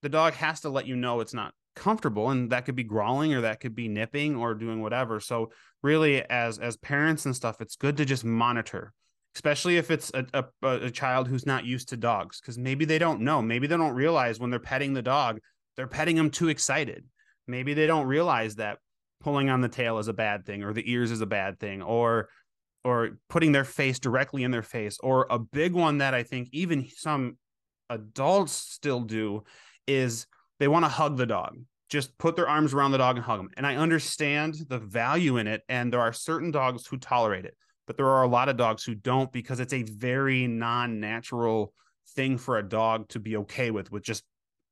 the 0.04 0.10
dog 0.10 0.34
has 0.34 0.62
to 0.62 0.70
let 0.70 0.86
you 0.86 0.96
know 0.96 1.22
it's 1.22 1.34
not 1.34 1.54
comfortable 1.76 2.30
and 2.30 2.52
that 2.52 2.66
could 2.66 2.76
be 2.76 2.84
growling 2.84 3.34
or 3.34 3.42
that 3.42 3.60
could 3.60 3.76
be 3.76 3.88
nipping 3.88 4.36
or 4.36 4.54
doing 4.54 4.82
whatever. 4.82 5.20
So 5.20 5.52
really 5.82 6.24
as 6.24 6.60
as 6.60 6.78
parents 6.78 7.26
and 7.26 7.36
stuff, 7.36 7.62
it's 7.62 7.76
good 7.76 7.98
to 7.98 8.06
just 8.06 8.24
monitor 8.24 8.94
especially 9.36 9.78
if 9.78 9.90
it's 9.90 10.12
a, 10.14 10.46
a, 10.62 10.68
a 10.68 10.92
child 10.92 11.28
who's 11.28 11.48
not 11.48 11.66
used 11.66 11.90
to 11.90 11.98
dogs 11.98 12.40
because 12.40 12.56
maybe 12.56 12.86
they 12.86 13.00
don't 13.00 13.20
know. 13.20 13.42
Maybe 13.42 13.66
they 13.66 13.76
don't 13.76 13.96
realize 13.96 14.40
when 14.40 14.52
they're 14.52 14.60
petting 14.60 14.94
the 14.94 15.02
dog 15.02 15.40
they're 15.76 15.88
petting 15.88 16.16
them 16.16 16.30
too 16.30 16.50
excited. 16.50 17.06
Maybe 17.48 17.74
they 17.74 17.88
don't 17.88 18.08
realize 18.08 18.56
that 18.56 18.80
pulling 19.22 19.50
on 19.50 19.62
the 19.62 19.70
tail 19.70 20.00
is 20.00 20.08
a 20.08 20.14
bad 20.14 20.46
thing 20.46 20.64
or 20.64 20.74
the 20.74 20.90
ears 20.92 21.12
is 21.12 21.22
a 21.22 21.26
bad 21.26 21.60
thing 21.60 21.82
or 21.82 22.30
or 22.86 23.12
putting 23.30 23.54
their 23.54 23.64
face 23.64 23.98
directly 23.98 24.44
in 24.44 24.52
their 24.52 24.62
face. 24.62 24.98
Or 25.02 25.28
a 25.30 25.40
big 25.40 25.74
one 25.74 26.00
that 26.00 26.14
i 26.14 26.24
think 26.24 26.50
even 26.52 26.88
some 26.96 27.38
adults 27.90 28.54
still 28.54 29.02
do 29.02 29.44
is 29.88 30.26
they 30.64 30.70
want 30.70 30.86
to 30.86 30.90
hug 30.90 31.18
the 31.18 31.26
dog 31.26 31.58
just 31.94 32.18
put 32.18 32.36
their 32.36 32.50
arms 32.50 32.74
around 32.74 32.92
the 32.92 32.98
dog 32.98 33.18
and 33.18 33.24
hug 33.24 33.38
them. 33.38 33.50
And 33.56 33.68
I 33.68 33.76
understand 33.76 34.56
the 34.68 34.80
value 34.80 35.38
in 35.38 35.46
it. 35.46 35.62
And 35.70 35.94
there 35.94 36.00
are 36.00 36.12
certain 36.12 36.50
dogs 36.50 36.88
who 36.88 36.98
tolerate 36.98 37.46
it, 37.46 37.56
but 37.86 37.98
there 37.98 38.08
are 38.08 38.24
a 38.24 38.28
lot 38.28 38.50
of 38.50 38.58
dogs 38.58 38.84
who 38.84 38.96
don't 38.96 39.32
because 39.32 39.60
it's 39.60 39.74
a 39.74 39.84
very 39.84 40.48
non 40.48 41.00
natural 41.00 41.72
thing 42.16 42.40
for 42.40 42.58
a 42.58 42.68
dog 42.68 43.10
to 43.10 43.20
be 43.20 43.38
okay 43.38 43.70
with, 43.70 43.92
with 43.92 44.02
just 44.02 44.24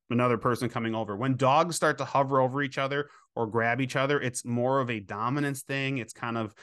another 0.10 0.40
person 0.40 0.68
coming 0.68 0.96
over. 0.96 1.16
When 1.16 1.38
dogs 1.38 1.76
start 1.76 2.00
to 2.00 2.06
hover 2.06 2.42
over 2.42 2.64
each 2.64 2.80
other 2.80 3.08
or 3.36 3.46
grab 3.46 3.82
each 3.82 3.96
other, 3.96 4.20
it's 4.20 4.44
more 4.44 4.80
of 4.80 4.90
a 4.90 5.00
dominance 5.00 5.62
thing. 5.62 6.00
It's 6.00 6.14
kind 6.14 6.40
of 6.40 6.56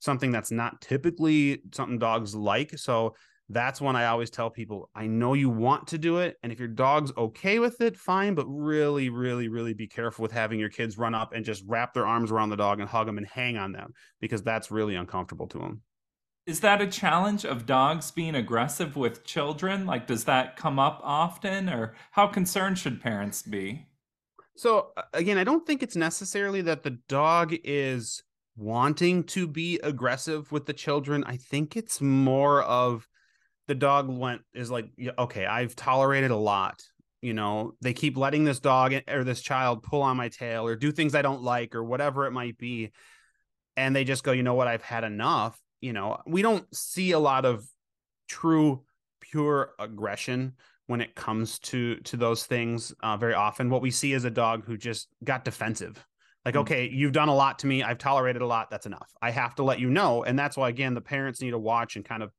something 0.00 0.30
that's 0.30 0.50
not 0.50 0.82
typically 0.82 1.62
something 1.72 1.98
dogs 1.98 2.34
like. 2.34 2.78
So 2.78 3.14
that's 3.52 3.80
when 3.80 3.96
I 3.96 4.06
always 4.06 4.30
tell 4.30 4.50
people, 4.50 4.90
I 4.94 5.06
know 5.06 5.34
you 5.34 5.50
want 5.50 5.86
to 5.88 5.98
do 5.98 6.18
it. 6.18 6.36
And 6.42 6.52
if 6.52 6.58
your 6.58 6.68
dog's 6.68 7.12
okay 7.16 7.58
with 7.58 7.80
it, 7.80 7.96
fine. 7.96 8.34
But 8.34 8.46
really, 8.46 9.08
really, 9.08 9.48
really 9.48 9.74
be 9.74 9.86
careful 9.86 10.22
with 10.22 10.32
having 10.32 10.58
your 10.58 10.68
kids 10.68 10.98
run 10.98 11.14
up 11.14 11.32
and 11.32 11.44
just 11.44 11.64
wrap 11.66 11.94
their 11.94 12.06
arms 12.06 12.30
around 12.30 12.50
the 12.50 12.56
dog 12.56 12.80
and 12.80 12.88
hug 12.88 13.06
them 13.06 13.18
and 13.18 13.26
hang 13.26 13.56
on 13.56 13.72
them 13.72 13.92
because 14.20 14.42
that's 14.42 14.70
really 14.70 14.94
uncomfortable 14.94 15.46
to 15.48 15.58
them. 15.58 15.82
Is 16.44 16.60
that 16.60 16.82
a 16.82 16.88
challenge 16.88 17.44
of 17.44 17.66
dogs 17.66 18.10
being 18.10 18.34
aggressive 18.34 18.96
with 18.96 19.22
children? 19.22 19.86
Like, 19.86 20.08
does 20.08 20.24
that 20.24 20.56
come 20.56 20.78
up 20.80 21.00
often, 21.04 21.68
or 21.68 21.94
how 22.10 22.26
concerned 22.26 22.78
should 22.78 23.00
parents 23.00 23.42
be? 23.42 23.86
So, 24.56 24.88
again, 25.12 25.38
I 25.38 25.44
don't 25.44 25.64
think 25.64 25.84
it's 25.84 25.94
necessarily 25.94 26.60
that 26.62 26.82
the 26.82 26.98
dog 27.08 27.54
is 27.62 28.24
wanting 28.56 29.24
to 29.24 29.46
be 29.46 29.78
aggressive 29.84 30.50
with 30.50 30.66
the 30.66 30.72
children. 30.72 31.22
I 31.24 31.36
think 31.36 31.76
it's 31.76 32.00
more 32.00 32.62
of 32.62 33.06
the 33.68 33.74
dog 33.74 34.08
went 34.08 34.42
is 34.54 34.70
like 34.70 34.90
okay 35.18 35.46
i've 35.46 35.74
tolerated 35.76 36.30
a 36.30 36.36
lot 36.36 36.82
you 37.22 37.32
know 37.32 37.72
they 37.80 37.92
keep 37.92 38.16
letting 38.16 38.44
this 38.44 38.60
dog 38.60 38.92
or 39.08 39.24
this 39.24 39.40
child 39.40 39.82
pull 39.82 40.02
on 40.02 40.16
my 40.16 40.28
tail 40.28 40.66
or 40.66 40.74
do 40.74 40.92
things 40.92 41.14
i 41.14 41.22
don't 41.22 41.42
like 41.42 41.74
or 41.74 41.82
whatever 41.82 42.26
it 42.26 42.32
might 42.32 42.58
be. 42.58 42.90
And 43.74 43.96
they 43.96 44.04
just 44.04 44.24
go 44.24 44.32
you 44.32 44.42
know 44.42 44.54
what? 44.54 44.68
I've 44.68 44.82
had 44.82 45.04
enough 45.04 45.58
you 45.80 45.92
know? 45.92 46.18
We 46.26 46.42
don't 46.42 46.64
see 46.74 47.10
a 47.10 47.18
lot 47.18 47.44
of 47.44 47.66
true 48.28 48.82
pure 49.20 49.72
aggression 49.78 50.54
when 50.86 51.00
it 51.00 51.14
comes 51.14 51.58
to 51.58 51.96
to 51.96 52.16
those 52.16 52.44
things 52.44 52.94
uh, 53.02 53.16
very 53.16 53.34
often. 53.34 53.70
What 53.70 53.82
we 53.82 53.90
see 53.90 54.12
is 54.12 54.24
a 54.24 54.30
dog 54.30 54.64
who 54.64 54.76
just 54.76 55.08
got 55.22 55.44
defensive. 55.44 56.04
Like 56.44 56.54
mm-hmm. 56.54 56.62
okay 56.62 56.88
you've 56.88 57.12
done 57.12 57.28
a 57.28 57.34
lot 57.34 57.60
to 57.60 57.66
me. 57.66 57.82
I've 57.82 57.98
tolerated 57.98 58.42
a 58.42 58.46
lot. 58.46 58.70
That's 58.70 58.86
enough. 58.86 59.10
I 59.20 59.30
have 59.30 59.54
to 59.56 59.62
let 59.62 59.80
you 59.80 59.90
know. 59.90 60.24
And 60.24 60.38
that's 60.38 60.56
why 60.56 60.68
again 60.68 60.94
the 60.94 61.00
parents 61.00 61.40
need 61.40 61.50
to 61.50 61.58
watch 61.58 61.96
and 61.96 62.04
kind 62.04 62.22
of 62.22 62.32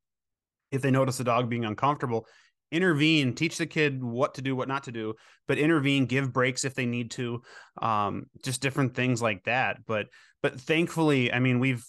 if 0.73 0.81
they 0.81 0.91
notice 0.91 1.17
the 1.17 1.23
dog 1.23 1.49
being 1.49 1.63
uncomfortable 1.63 2.27
intervene 2.71 3.35
teach 3.35 3.57
the 3.57 3.67
kid 3.67 4.03
what 4.03 4.33
to 4.33 4.41
do 4.41 4.55
what 4.55 4.67
not 4.67 4.83
to 4.83 4.91
do 4.91 5.13
but 5.47 5.59
intervene 5.59 6.05
give 6.07 6.33
breaks 6.33 6.65
if 6.65 6.73
they 6.73 6.87
need 6.87 7.11
to 7.11 7.41
um, 7.81 8.25
just 8.43 8.61
different 8.61 8.95
things 8.95 9.21
like 9.21 9.43
that. 9.43 9.77
But 9.85 10.07
but 10.41 10.59
thankfully 10.59 11.31
i 11.31 11.39
mean 11.39 11.59
we've 11.59 11.83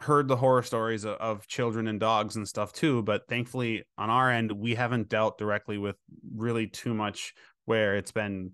heard 0.00 0.28
the 0.28 0.36
horror 0.36 0.62
stories 0.62 1.04
of, 1.04 1.16
of, 1.16 1.46
children 1.46 1.88
and 1.88 1.98
dogs 1.98 2.36
and 2.36 2.46
stuff 2.46 2.72
too 2.72 3.02
but 3.02 3.26
thankfully 3.28 3.82
on 3.96 4.10
our 4.10 4.30
end 4.30 4.52
we 4.52 4.74
haven't 4.74 5.08
dealt 5.08 5.38
directly 5.38 5.78
with 5.78 5.96
really 6.34 6.66
too 6.66 6.94
much 6.94 7.34
where 7.64 7.96
it's 7.96 8.12
been 8.12 8.52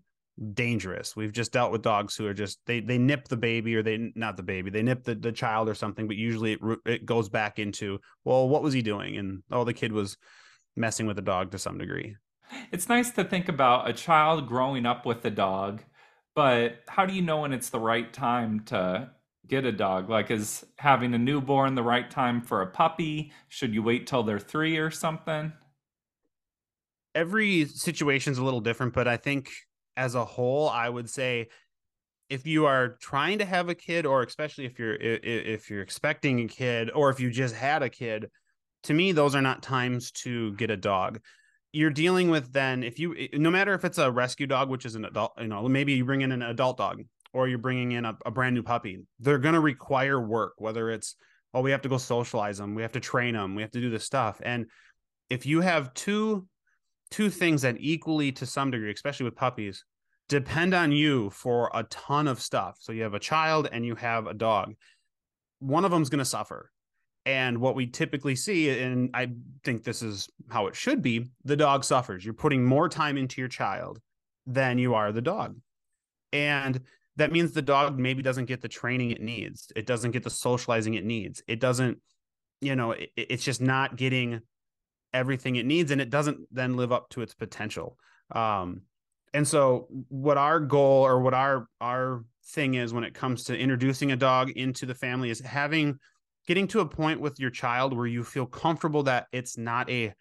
dangerous. 0.54 1.14
We've 1.14 1.32
just 1.32 1.52
dealt 1.52 1.72
with 1.72 1.82
dogs 1.82 2.16
who 2.16 2.26
are 2.26 2.34
just 2.34 2.58
they 2.66 2.80
they 2.80 2.98
nip 2.98 3.28
the 3.28 3.36
baby 3.36 3.76
or 3.76 3.82
they 3.82 4.12
not 4.14 4.36
the 4.36 4.42
baby 4.42 4.70
they 4.70 4.82
nip 4.82 5.04
the, 5.04 5.14
the 5.14 5.32
child 5.32 5.68
or 5.68 5.74
something, 5.74 6.06
but 6.06 6.16
usually 6.16 6.52
it 6.52 6.60
it 6.86 7.06
goes 7.06 7.28
back 7.28 7.58
into 7.58 7.98
well, 8.24 8.48
what 8.48 8.62
was 8.62 8.72
he 8.72 8.82
doing? 8.82 9.16
And 9.16 9.42
oh, 9.50 9.64
the 9.64 9.74
kid 9.74 9.92
was 9.92 10.16
messing 10.76 11.06
with 11.06 11.16
the 11.16 11.22
dog 11.22 11.50
to 11.52 11.58
some 11.58 11.78
degree. 11.78 12.16
It's 12.70 12.88
nice 12.88 13.10
to 13.12 13.24
think 13.24 13.48
about 13.48 13.88
a 13.88 13.92
child 13.92 14.46
growing 14.46 14.86
up 14.86 15.06
with 15.06 15.24
a 15.24 15.30
dog, 15.30 15.82
but 16.34 16.80
how 16.88 17.06
do 17.06 17.14
you 17.14 17.22
know 17.22 17.40
when 17.40 17.52
it's 17.52 17.70
the 17.70 17.80
right 17.80 18.12
time 18.12 18.60
to 18.66 19.10
get 19.46 19.64
a 19.64 19.72
dog? 19.72 20.08
Like, 20.08 20.30
is 20.30 20.64
having 20.76 21.14
a 21.14 21.18
newborn 21.18 21.74
the 21.74 21.82
right 21.82 22.10
time 22.10 22.40
for 22.40 22.62
a 22.62 22.66
puppy? 22.66 23.32
Should 23.48 23.74
you 23.74 23.82
wait 23.82 24.06
till 24.06 24.22
they're 24.22 24.38
three 24.38 24.78
or 24.78 24.90
something? 24.90 25.52
Every 27.14 27.66
situation's 27.66 28.38
a 28.38 28.44
little 28.44 28.60
different, 28.60 28.94
but 28.94 29.06
I 29.06 29.18
think 29.18 29.50
as 29.96 30.14
a 30.14 30.24
whole, 30.24 30.68
I 30.68 30.88
would 30.88 31.08
say 31.08 31.48
if 32.32 32.46
you 32.46 32.64
are 32.64 32.96
trying 33.00 33.38
to 33.38 33.44
have 33.44 33.68
a 33.68 33.74
kid 33.74 34.06
or 34.06 34.22
especially 34.22 34.64
if 34.64 34.78
you're 34.78 34.94
if 34.94 35.68
you're 35.68 35.82
expecting 35.82 36.40
a 36.40 36.48
kid 36.48 36.90
or 36.94 37.10
if 37.10 37.20
you 37.20 37.30
just 37.30 37.54
had 37.54 37.82
a 37.82 37.90
kid, 37.90 38.30
to 38.84 38.94
me 38.94 39.12
those 39.12 39.34
are 39.34 39.42
not 39.42 39.62
times 39.62 40.10
to 40.10 40.52
get 40.54 40.70
a 40.70 40.76
dog. 40.76 41.20
You're 41.72 41.90
dealing 41.90 42.30
with 42.30 42.50
then 42.52 42.84
if 42.84 42.98
you 42.98 43.28
no 43.34 43.50
matter 43.50 43.74
if 43.74 43.84
it's 43.84 43.98
a 43.98 44.10
rescue 44.10 44.46
dog 44.46 44.70
which 44.70 44.86
is 44.86 44.94
an 44.94 45.04
adult, 45.04 45.32
you 45.38 45.48
know, 45.48 45.68
maybe 45.68 45.92
you 45.92 46.06
bring 46.06 46.22
in 46.22 46.32
an 46.32 46.42
adult 46.42 46.78
dog 46.78 47.02
or 47.34 47.48
you're 47.48 47.58
bringing 47.58 47.92
in 47.92 48.06
a, 48.06 48.16
a 48.24 48.30
brand 48.30 48.54
new 48.54 48.62
puppy. 48.62 49.00
They're 49.20 49.38
going 49.38 49.54
to 49.54 49.60
require 49.60 50.18
work 50.18 50.54
whether 50.56 50.90
it's 50.90 51.16
oh 51.52 51.60
we 51.60 51.70
have 51.70 51.82
to 51.82 51.90
go 51.90 51.98
socialize 51.98 52.56
them, 52.56 52.74
we 52.74 52.80
have 52.80 52.92
to 52.92 53.00
train 53.00 53.34
them, 53.34 53.54
we 53.54 53.60
have 53.60 53.72
to 53.72 53.80
do 53.80 53.90
this 53.90 54.04
stuff. 54.04 54.40
And 54.42 54.66
if 55.28 55.44
you 55.44 55.60
have 55.60 55.92
two 55.92 56.46
two 57.12 57.30
things 57.30 57.62
that 57.62 57.76
equally 57.78 58.32
to 58.32 58.46
some 58.46 58.70
degree, 58.72 58.92
especially 58.92 59.24
with 59.24 59.36
puppies, 59.36 59.84
depend 60.28 60.74
on 60.74 60.90
you 60.90 61.30
for 61.30 61.70
a 61.74 61.84
ton 61.84 62.26
of 62.26 62.40
stuff. 62.40 62.76
So 62.80 62.90
you 62.90 63.02
have 63.02 63.14
a 63.14 63.20
child 63.20 63.68
and 63.70 63.84
you 63.84 63.94
have 63.96 64.26
a 64.26 64.34
dog. 64.34 64.74
One 65.60 65.84
of 65.84 65.90
them's 65.90 66.08
going 66.08 66.18
to 66.18 66.24
suffer. 66.24 66.70
And 67.24 67.58
what 67.58 67.76
we 67.76 67.86
typically 67.86 68.34
see, 68.34 68.70
and 68.70 69.10
I 69.14 69.28
think 69.62 69.84
this 69.84 70.02
is 70.02 70.28
how 70.48 70.66
it 70.66 70.74
should 70.74 71.02
be, 71.02 71.30
the 71.44 71.54
dog 71.54 71.84
suffers. 71.84 72.24
You're 72.24 72.34
putting 72.34 72.64
more 72.64 72.88
time 72.88 73.16
into 73.16 73.40
your 73.40 73.48
child 73.48 74.00
than 74.46 74.78
you 74.78 74.94
are 74.94 75.12
the 75.12 75.22
dog. 75.22 75.56
And 76.32 76.80
that 77.16 77.30
means 77.30 77.52
the 77.52 77.62
dog 77.62 77.98
maybe 77.98 78.22
doesn't 78.22 78.46
get 78.46 78.62
the 78.62 78.68
training 78.68 79.10
it 79.10 79.20
needs. 79.20 79.70
It 79.76 79.86
doesn't 79.86 80.12
get 80.12 80.24
the 80.24 80.30
socializing 80.30 80.94
it 80.94 81.04
needs. 81.04 81.42
It 81.46 81.60
doesn't, 81.60 81.98
you 82.60 82.74
know, 82.74 82.92
it, 82.92 83.10
it's 83.16 83.44
just 83.44 83.60
not 83.60 83.96
getting 83.96 84.40
everything 85.12 85.56
it 85.56 85.66
needs 85.66 85.90
and 85.90 86.00
it 86.00 86.10
doesn't 86.10 86.38
then 86.50 86.76
live 86.76 86.92
up 86.92 87.08
to 87.10 87.22
its 87.22 87.34
potential. 87.34 87.98
Um, 88.34 88.82
and 89.34 89.46
so 89.46 89.88
what 90.08 90.36
our 90.36 90.60
goal 90.60 91.06
or 91.06 91.20
what 91.20 91.34
our 91.34 91.66
our 91.80 92.24
thing 92.48 92.74
is 92.74 92.92
when 92.92 93.04
it 93.04 93.14
comes 93.14 93.44
to 93.44 93.56
introducing 93.56 94.12
a 94.12 94.16
dog 94.16 94.50
into 94.50 94.84
the 94.84 94.94
family 94.94 95.30
is 95.30 95.40
having 95.40 95.98
getting 96.46 96.66
to 96.68 96.80
a 96.80 96.86
point 96.86 97.20
with 97.20 97.38
your 97.38 97.50
child 97.50 97.96
where 97.96 98.06
you 98.06 98.24
feel 98.24 98.46
comfortable 98.46 99.04
that 99.04 99.26
it's 99.32 99.56
not 99.56 99.88
a 99.88 100.12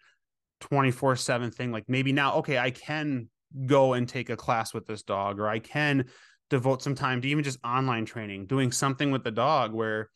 24/7 0.60 1.50
thing. 1.52 1.72
Like 1.72 1.84
maybe 1.88 2.12
now 2.12 2.36
okay 2.36 2.58
I 2.58 2.70
can 2.70 3.28
go 3.66 3.92
and 3.92 4.08
take 4.08 4.30
a 4.30 4.36
class 4.36 4.72
with 4.72 4.86
this 4.86 5.02
dog 5.02 5.38
or 5.38 5.48
I 5.48 5.58
can 5.58 6.06
devote 6.48 6.82
some 6.82 6.94
time 6.94 7.20
to 7.20 7.28
even 7.28 7.44
just 7.44 7.58
online 7.64 8.04
training 8.04 8.46
doing 8.46 8.72
something 8.72 9.10
with 9.10 9.24
the 9.24 9.30
dog 9.30 9.72
where 9.72 10.08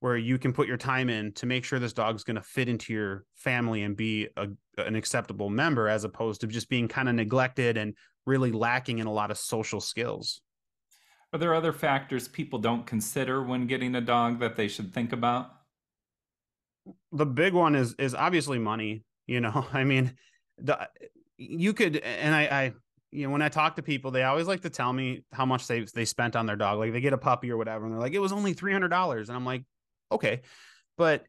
where 0.00 0.16
you 0.16 0.38
can 0.38 0.52
put 0.52 0.66
your 0.66 0.76
time 0.76 1.08
in 1.10 1.32
to 1.32 1.46
make 1.46 1.64
sure 1.64 1.78
this 1.78 1.92
dog's 1.92 2.24
going 2.24 2.36
to 2.36 2.42
fit 2.42 2.68
into 2.68 2.92
your 2.92 3.24
family 3.34 3.82
and 3.82 3.96
be 3.96 4.28
a, 4.36 4.48
an 4.78 4.96
acceptable 4.96 5.50
member 5.50 5.88
as 5.88 6.04
opposed 6.04 6.40
to 6.40 6.46
just 6.46 6.68
being 6.68 6.88
kind 6.88 7.08
of 7.08 7.14
neglected 7.14 7.76
and 7.76 7.94
really 8.26 8.50
lacking 8.50 8.98
in 8.98 9.06
a 9.06 9.12
lot 9.12 9.30
of 9.30 9.38
social 9.38 9.80
skills. 9.80 10.40
Are 11.32 11.38
there 11.38 11.54
other 11.54 11.72
factors 11.72 12.28
people 12.28 12.58
don't 12.58 12.86
consider 12.86 13.42
when 13.42 13.66
getting 13.66 13.94
a 13.94 14.00
dog 14.00 14.40
that 14.40 14.56
they 14.56 14.68
should 14.68 14.92
think 14.92 15.12
about? 15.12 15.50
The 17.12 17.26
big 17.26 17.52
one 17.52 17.76
is 17.76 17.94
is 17.98 18.14
obviously 18.14 18.58
money, 18.58 19.04
you 19.26 19.40
know. 19.40 19.66
I 19.72 19.84
mean, 19.84 20.16
the 20.58 20.88
you 21.36 21.72
could 21.72 21.98
and 21.98 22.34
I 22.34 22.42
I 22.44 22.72
you 23.12 23.26
know, 23.26 23.30
when 23.30 23.42
I 23.42 23.48
talk 23.48 23.76
to 23.76 23.82
people, 23.82 24.10
they 24.10 24.22
always 24.22 24.46
like 24.46 24.62
to 24.62 24.70
tell 24.70 24.92
me 24.92 25.24
how 25.32 25.44
much 25.44 25.66
they 25.66 25.84
they 25.94 26.04
spent 26.04 26.36
on 26.36 26.46
their 26.46 26.56
dog. 26.56 26.78
Like 26.78 26.92
they 26.92 27.00
get 27.00 27.12
a 27.12 27.18
puppy 27.18 27.50
or 27.50 27.56
whatever, 27.56 27.84
and 27.84 27.94
they're 27.94 28.00
like, 28.00 28.14
it 28.14 28.20
was 28.20 28.32
only 28.32 28.54
three 28.54 28.72
hundred 28.72 28.88
dollars, 28.88 29.28
and 29.28 29.36
I'm 29.36 29.44
like, 29.44 29.64
okay, 30.10 30.42
but 30.96 31.24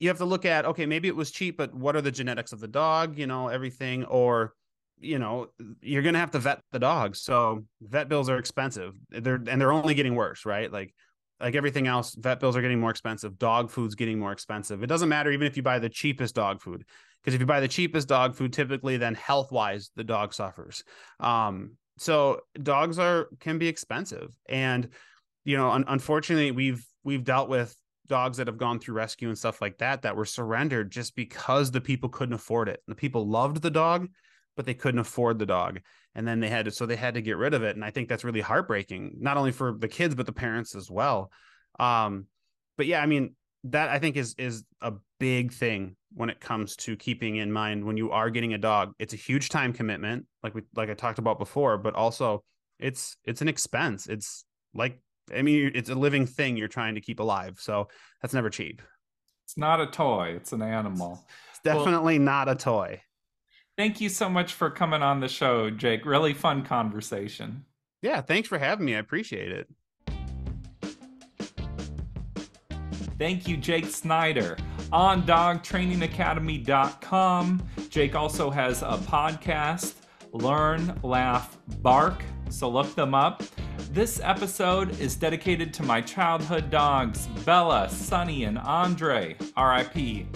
you 0.00 0.08
have 0.08 0.18
to 0.18 0.24
look 0.24 0.44
at 0.44 0.66
okay, 0.66 0.86
maybe 0.86 1.08
it 1.08 1.16
was 1.16 1.30
cheap, 1.30 1.56
but 1.56 1.74
what 1.74 1.96
are 1.96 2.00
the 2.00 2.10
genetics 2.10 2.52
of 2.52 2.60
the 2.60 2.68
dog? 2.68 3.18
You 3.18 3.26
know, 3.26 3.48
everything, 3.48 4.04
or 4.04 4.54
you 5.00 5.18
know, 5.18 5.48
you're 5.80 6.02
gonna 6.02 6.18
have 6.18 6.32
to 6.32 6.38
vet 6.38 6.60
the 6.72 6.78
dogs. 6.78 7.20
So 7.20 7.64
vet 7.80 8.08
bills 8.08 8.28
are 8.28 8.38
expensive. 8.38 8.94
They're 9.10 9.36
and 9.36 9.60
they're 9.60 9.72
only 9.72 9.94
getting 9.94 10.14
worse, 10.14 10.44
right? 10.44 10.70
Like 10.70 10.94
like 11.40 11.54
everything 11.54 11.86
else, 11.86 12.14
vet 12.14 12.40
bills 12.40 12.56
are 12.56 12.62
getting 12.62 12.80
more 12.80 12.90
expensive. 12.90 13.38
Dog 13.38 13.70
food's 13.70 13.94
getting 13.94 14.18
more 14.18 14.32
expensive. 14.32 14.82
It 14.82 14.86
doesn't 14.86 15.08
matter 15.08 15.30
even 15.30 15.46
if 15.46 15.56
you 15.56 15.62
buy 15.62 15.78
the 15.78 15.88
cheapest 15.88 16.34
dog 16.34 16.60
food, 16.60 16.84
because 17.22 17.34
if 17.34 17.40
you 17.40 17.46
buy 17.46 17.60
the 17.60 17.68
cheapest 17.68 18.08
dog 18.08 18.34
food, 18.34 18.52
typically 18.52 18.96
then 18.96 19.14
health 19.14 19.52
wise 19.52 19.90
the 19.96 20.04
dog 20.04 20.32
suffers. 20.32 20.84
Um, 21.20 21.76
so 21.98 22.40
dogs 22.62 22.98
are 22.98 23.28
can 23.40 23.58
be 23.58 23.68
expensive, 23.68 24.34
and 24.48 24.88
you 25.44 25.56
know, 25.56 25.70
un- 25.70 25.84
unfortunately, 25.86 26.50
we've 26.50 26.84
we've 27.04 27.24
dealt 27.24 27.48
with 27.48 27.76
dogs 28.06 28.36
that 28.36 28.46
have 28.46 28.58
gone 28.58 28.78
through 28.78 28.94
rescue 28.94 29.28
and 29.28 29.38
stuff 29.38 29.60
like 29.60 29.78
that 29.78 30.02
that 30.02 30.16
were 30.16 30.24
surrendered 30.24 30.90
just 30.90 31.16
because 31.16 31.70
the 31.70 31.80
people 31.80 32.08
couldn't 32.08 32.34
afford 32.34 32.68
it. 32.68 32.82
The 32.86 32.94
people 32.94 33.28
loved 33.28 33.62
the 33.62 33.70
dog, 33.70 34.08
but 34.56 34.66
they 34.66 34.74
couldn't 34.74 35.00
afford 35.00 35.38
the 35.38 35.46
dog. 35.46 35.80
And 36.14 36.26
then 36.28 36.40
they 36.40 36.48
had 36.48 36.66
to, 36.66 36.70
so 36.70 36.86
they 36.86 36.96
had 36.96 37.14
to 37.14 37.22
get 37.22 37.36
rid 37.36 37.54
of 37.54 37.62
it. 37.62 37.76
And 37.76 37.84
I 37.84 37.90
think 37.90 38.08
that's 38.08 38.24
really 38.24 38.40
heartbreaking, 38.40 39.16
not 39.18 39.36
only 39.36 39.52
for 39.52 39.72
the 39.72 39.88
kids, 39.88 40.14
but 40.14 40.26
the 40.26 40.32
parents 40.32 40.74
as 40.74 40.90
well. 40.90 41.30
Um, 41.80 42.26
but 42.76 42.86
yeah, 42.86 43.00
I 43.00 43.06
mean, 43.06 43.34
that 43.64 43.88
I 43.88 43.98
think 43.98 44.16
is 44.16 44.34
is 44.38 44.62
a 44.82 44.92
big 45.18 45.52
thing 45.52 45.96
when 46.12 46.28
it 46.28 46.38
comes 46.38 46.76
to 46.76 46.96
keeping 46.96 47.36
in 47.36 47.50
mind 47.50 47.84
when 47.84 47.96
you 47.96 48.10
are 48.10 48.30
getting 48.30 48.54
a 48.54 48.58
dog. 48.58 48.92
It's 48.98 49.14
a 49.14 49.16
huge 49.16 49.48
time 49.48 49.72
commitment, 49.72 50.26
like 50.42 50.54
we 50.54 50.62
like 50.74 50.90
I 50.90 50.94
talked 50.94 51.18
about 51.18 51.38
before, 51.38 51.78
but 51.78 51.94
also 51.94 52.44
it's 52.78 53.16
it's 53.24 53.40
an 53.40 53.48
expense. 53.48 54.06
It's 54.06 54.44
like 54.74 55.00
I 55.34 55.42
mean, 55.42 55.72
it's 55.74 55.90
a 55.90 55.94
living 55.94 56.26
thing 56.26 56.56
you're 56.56 56.68
trying 56.68 56.96
to 56.96 57.00
keep 57.00 57.20
alive. 57.20 57.58
So 57.60 57.88
that's 58.20 58.34
never 58.34 58.50
cheap. 58.50 58.82
It's 59.44 59.56
not 59.56 59.80
a 59.80 59.86
toy, 59.86 60.34
it's 60.36 60.52
an 60.52 60.62
animal. 60.62 61.24
It's 61.50 61.60
definitely 61.60 62.18
well, 62.18 62.24
not 62.24 62.48
a 62.48 62.54
toy. 62.54 63.02
Thank 63.76 64.00
you 64.00 64.08
so 64.08 64.30
much 64.30 64.54
for 64.54 64.70
coming 64.70 65.02
on 65.02 65.18
the 65.20 65.28
show, 65.28 65.68
Jake. 65.68 66.06
Really 66.06 66.32
fun 66.32 66.64
conversation. 66.64 67.64
Yeah, 68.02 68.20
thanks 68.20 68.48
for 68.48 68.58
having 68.58 68.86
me. 68.86 68.94
I 68.94 68.98
appreciate 68.98 69.50
it. 69.52 69.66
Thank 73.18 73.48
you, 73.48 73.56
Jake 73.56 73.86
Schneider. 73.86 74.56
On 74.92 75.24
dogtrainingacademy.com, 75.24 77.68
Jake 77.88 78.14
also 78.14 78.50
has 78.50 78.82
a 78.82 79.00
podcast, 79.06 79.94
Learn, 80.32 81.00
Laugh, 81.02 81.56
Bark. 81.80 82.22
So 82.50 82.68
look 82.68 82.94
them 82.94 83.14
up. 83.14 83.42
This 83.90 84.20
episode 84.22 85.00
is 85.00 85.16
dedicated 85.16 85.72
to 85.74 85.82
my 85.84 86.00
childhood 86.00 86.70
dogs, 86.70 87.26
Bella, 87.44 87.88
Sunny, 87.88 88.44
and 88.44 88.58
Andre, 88.58 89.36
RIP. 89.56 90.26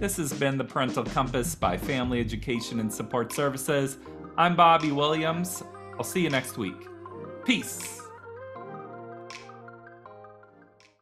This 0.00 0.16
has 0.16 0.32
been 0.32 0.58
the 0.58 0.64
Parental 0.64 1.04
Compass 1.04 1.54
by 1.54 1.76
Family 1.76 2.18
Education 2.20 2.80
and 2.80 2.92
Support 2.92 3.32
Services. 3.32 3.98
I'm 4.36 4.56
Bobby 4.56 4.90
Williams. 4.90 5.62
I'll 5.96 6.04
see 6.04 6.22
you 6.22 6.30
next 6.30 6.58
week. 6.58 6.88
Peace. 7.44 8.01